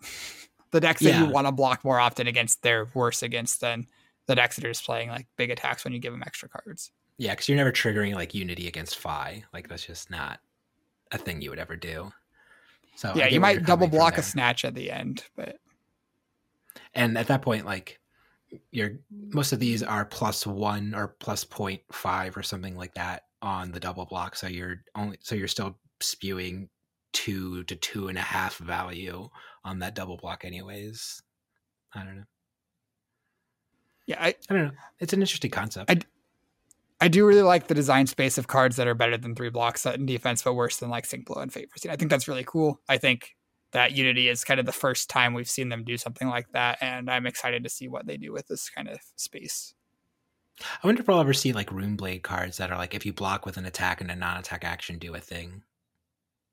[0.72, 3.86] the decks that you want to block more often against they're worse against than
[4.26, 6.90] the decks that are just playing like big attacks when you give them extra cards.
[7.16, 9.44] Yeah, because you're never triggering like Unity against Fai.
[9.52, 10.40] Like that's just not
[11.12, 12.12] a thing you would ever do.
[12.96, 15.58] So yeah, you might double block a snatch at the end, but
[16.94, 18.00] and at that point like
[18.70, 23.70] you're most of these are plus one or plus 0.5 or something like that on
[23.72, 26.68] the double block so you're only so you're still spewing
[27.12, 29.28] two to two and a half value
[29.64, 31.22] on that double block anyways
[31.94, 32.24] i don't know
[34.06, 36.00] yeah, I, i don't know it's an interesting concept I-
[37.00, 39.86] I do really like the design space of cards that are better than three blocks
[39.86, 41.68] in defense, but worse than like Sink Below and Fate.
[41.88, 42.80] I think that's really cool.
[42.88, 43.36] I think
[43.72, 46.78] that Unity is kind of the first time we've seen them do something like that,
[46.80, 49.74] and I'm excited to see what they do with this kind of space.
[50.82, 53.12] i wonder if we'll ever see like rune blade cards that are like if you
[53.12, 55.62] block with an attack and a non-attack action do a thing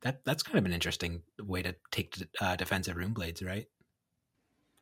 [0.02, 3.68] that that's kind of an interesting way to take uh, defensive rune blades right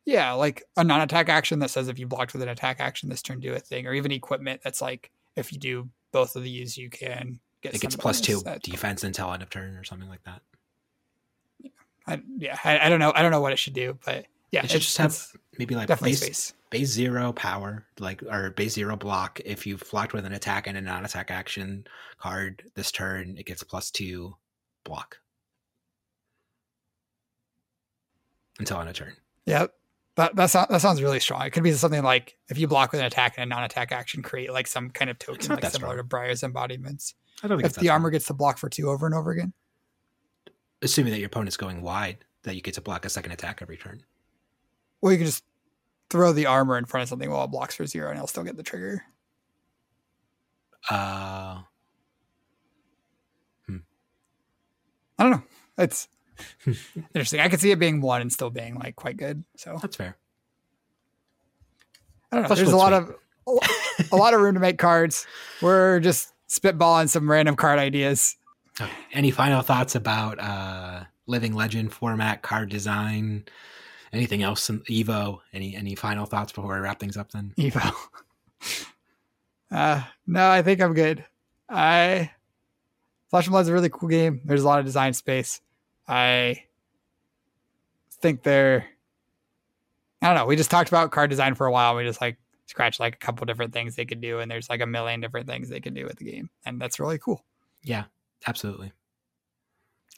[0.05, 3.21] Yeah, like a non-attack action that says if you blocked with an attack action this
[3.21, 6.77] turn, do a thing, or even equipment that's like if you do both of these,
[6.77, 7.73] you can get.
[7.73, 10.41] it gets plus two defense until end of turn or something like that
[12.07, 13.13] I, yeah, I, I don't know.
[13.15, 15.17] I don't know what it should do, but yeah, it should just have
[15.57, 16.53] maybe like base, space.
[16.69, 19.39] base zero power, like or base zero block.
[19.45, 21.85] If you've blocked with an attack and a non-attack action
[22.19, 24.35] card this turn, it gets plus two
[24.83, 25.17] block
[28.59, 29.13] until end of turn.
[29.45, 29.67] Yeah,
[30.15, 31.43] that that, sound, that sounds really strong.
[31.43, 34.21] It could be something like if you block with an attack and a non-attack action,
[34.21, 35.97] create like some kind of token, like similar strong.
[35.97, 37.15] to Briar's embodiments.
[37.41, 39.53] I don't think If the armor gets to block for two over and over again,
[40.83, 43.77] assuming that your opponent's going wide, that you get to block a second attack every
[43.77, 44.03] turn.
[45.01, 45.43] Well, you can just
[46.09, 48.43] throw the armor in front of something while it blocks for zero, and it'll still
[48.43, 49.03] get the trigger.
[50.89, 51.61] Uh,
[55.17, 55.43] I don't know.
[55.77, 56.07] It's
[57.13, 57.39] interesting.
[57.39, 59.43] I could see it being one and still being like quite good.
[59.55, 60.17] So that's fair.
[62.31, 62.55] I don't know.
[62.55, 63.15] There's a lot of
[64.11, 65.27] a lot of room to make cards.
[65.61, 68.37] We're just spitballing some random card ideas.
[68.79, 68.91] Okay.
[69.11, 73.45] Any final thoughts about uh, Living Legend format, card design,
[74.11, 75.39] anything else in Evo?
[75.53, 77.31] Any any final thoughts before I wrap things up?
[77.31, 77.93] Then Evo.
[79.71, 81.23] uh, no, I think I'm good.
[81.69, 82.31] I
[83.29, 84.41] Flesh and Blood is a really cool game.
[84.45, 85.59] There's a lot of design space.
[86.07, 86.63] I
[88.21, 88.85] think they're.
[90.21, 90.45] I don't know.
[90.45, 91.95] We just talked about card design for a while.
[91.95, 94.81] We just like scratch like a couple different things they could do, and there's like
[94.81, 97.43] a million different things they can do with the game, and that's really cool.
[97.83, 98.03] Yeah,
[98.47, 98.91] absolutely.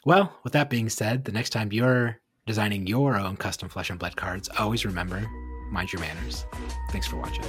[0.04, 3.98] Well, with that being said, the next time you're designing your own custom flesh and
[3.98, 5.26] blood cards, always remember
[5.70, 6.46] mind your manners.
[6.90, 7.44] Thanks for watching.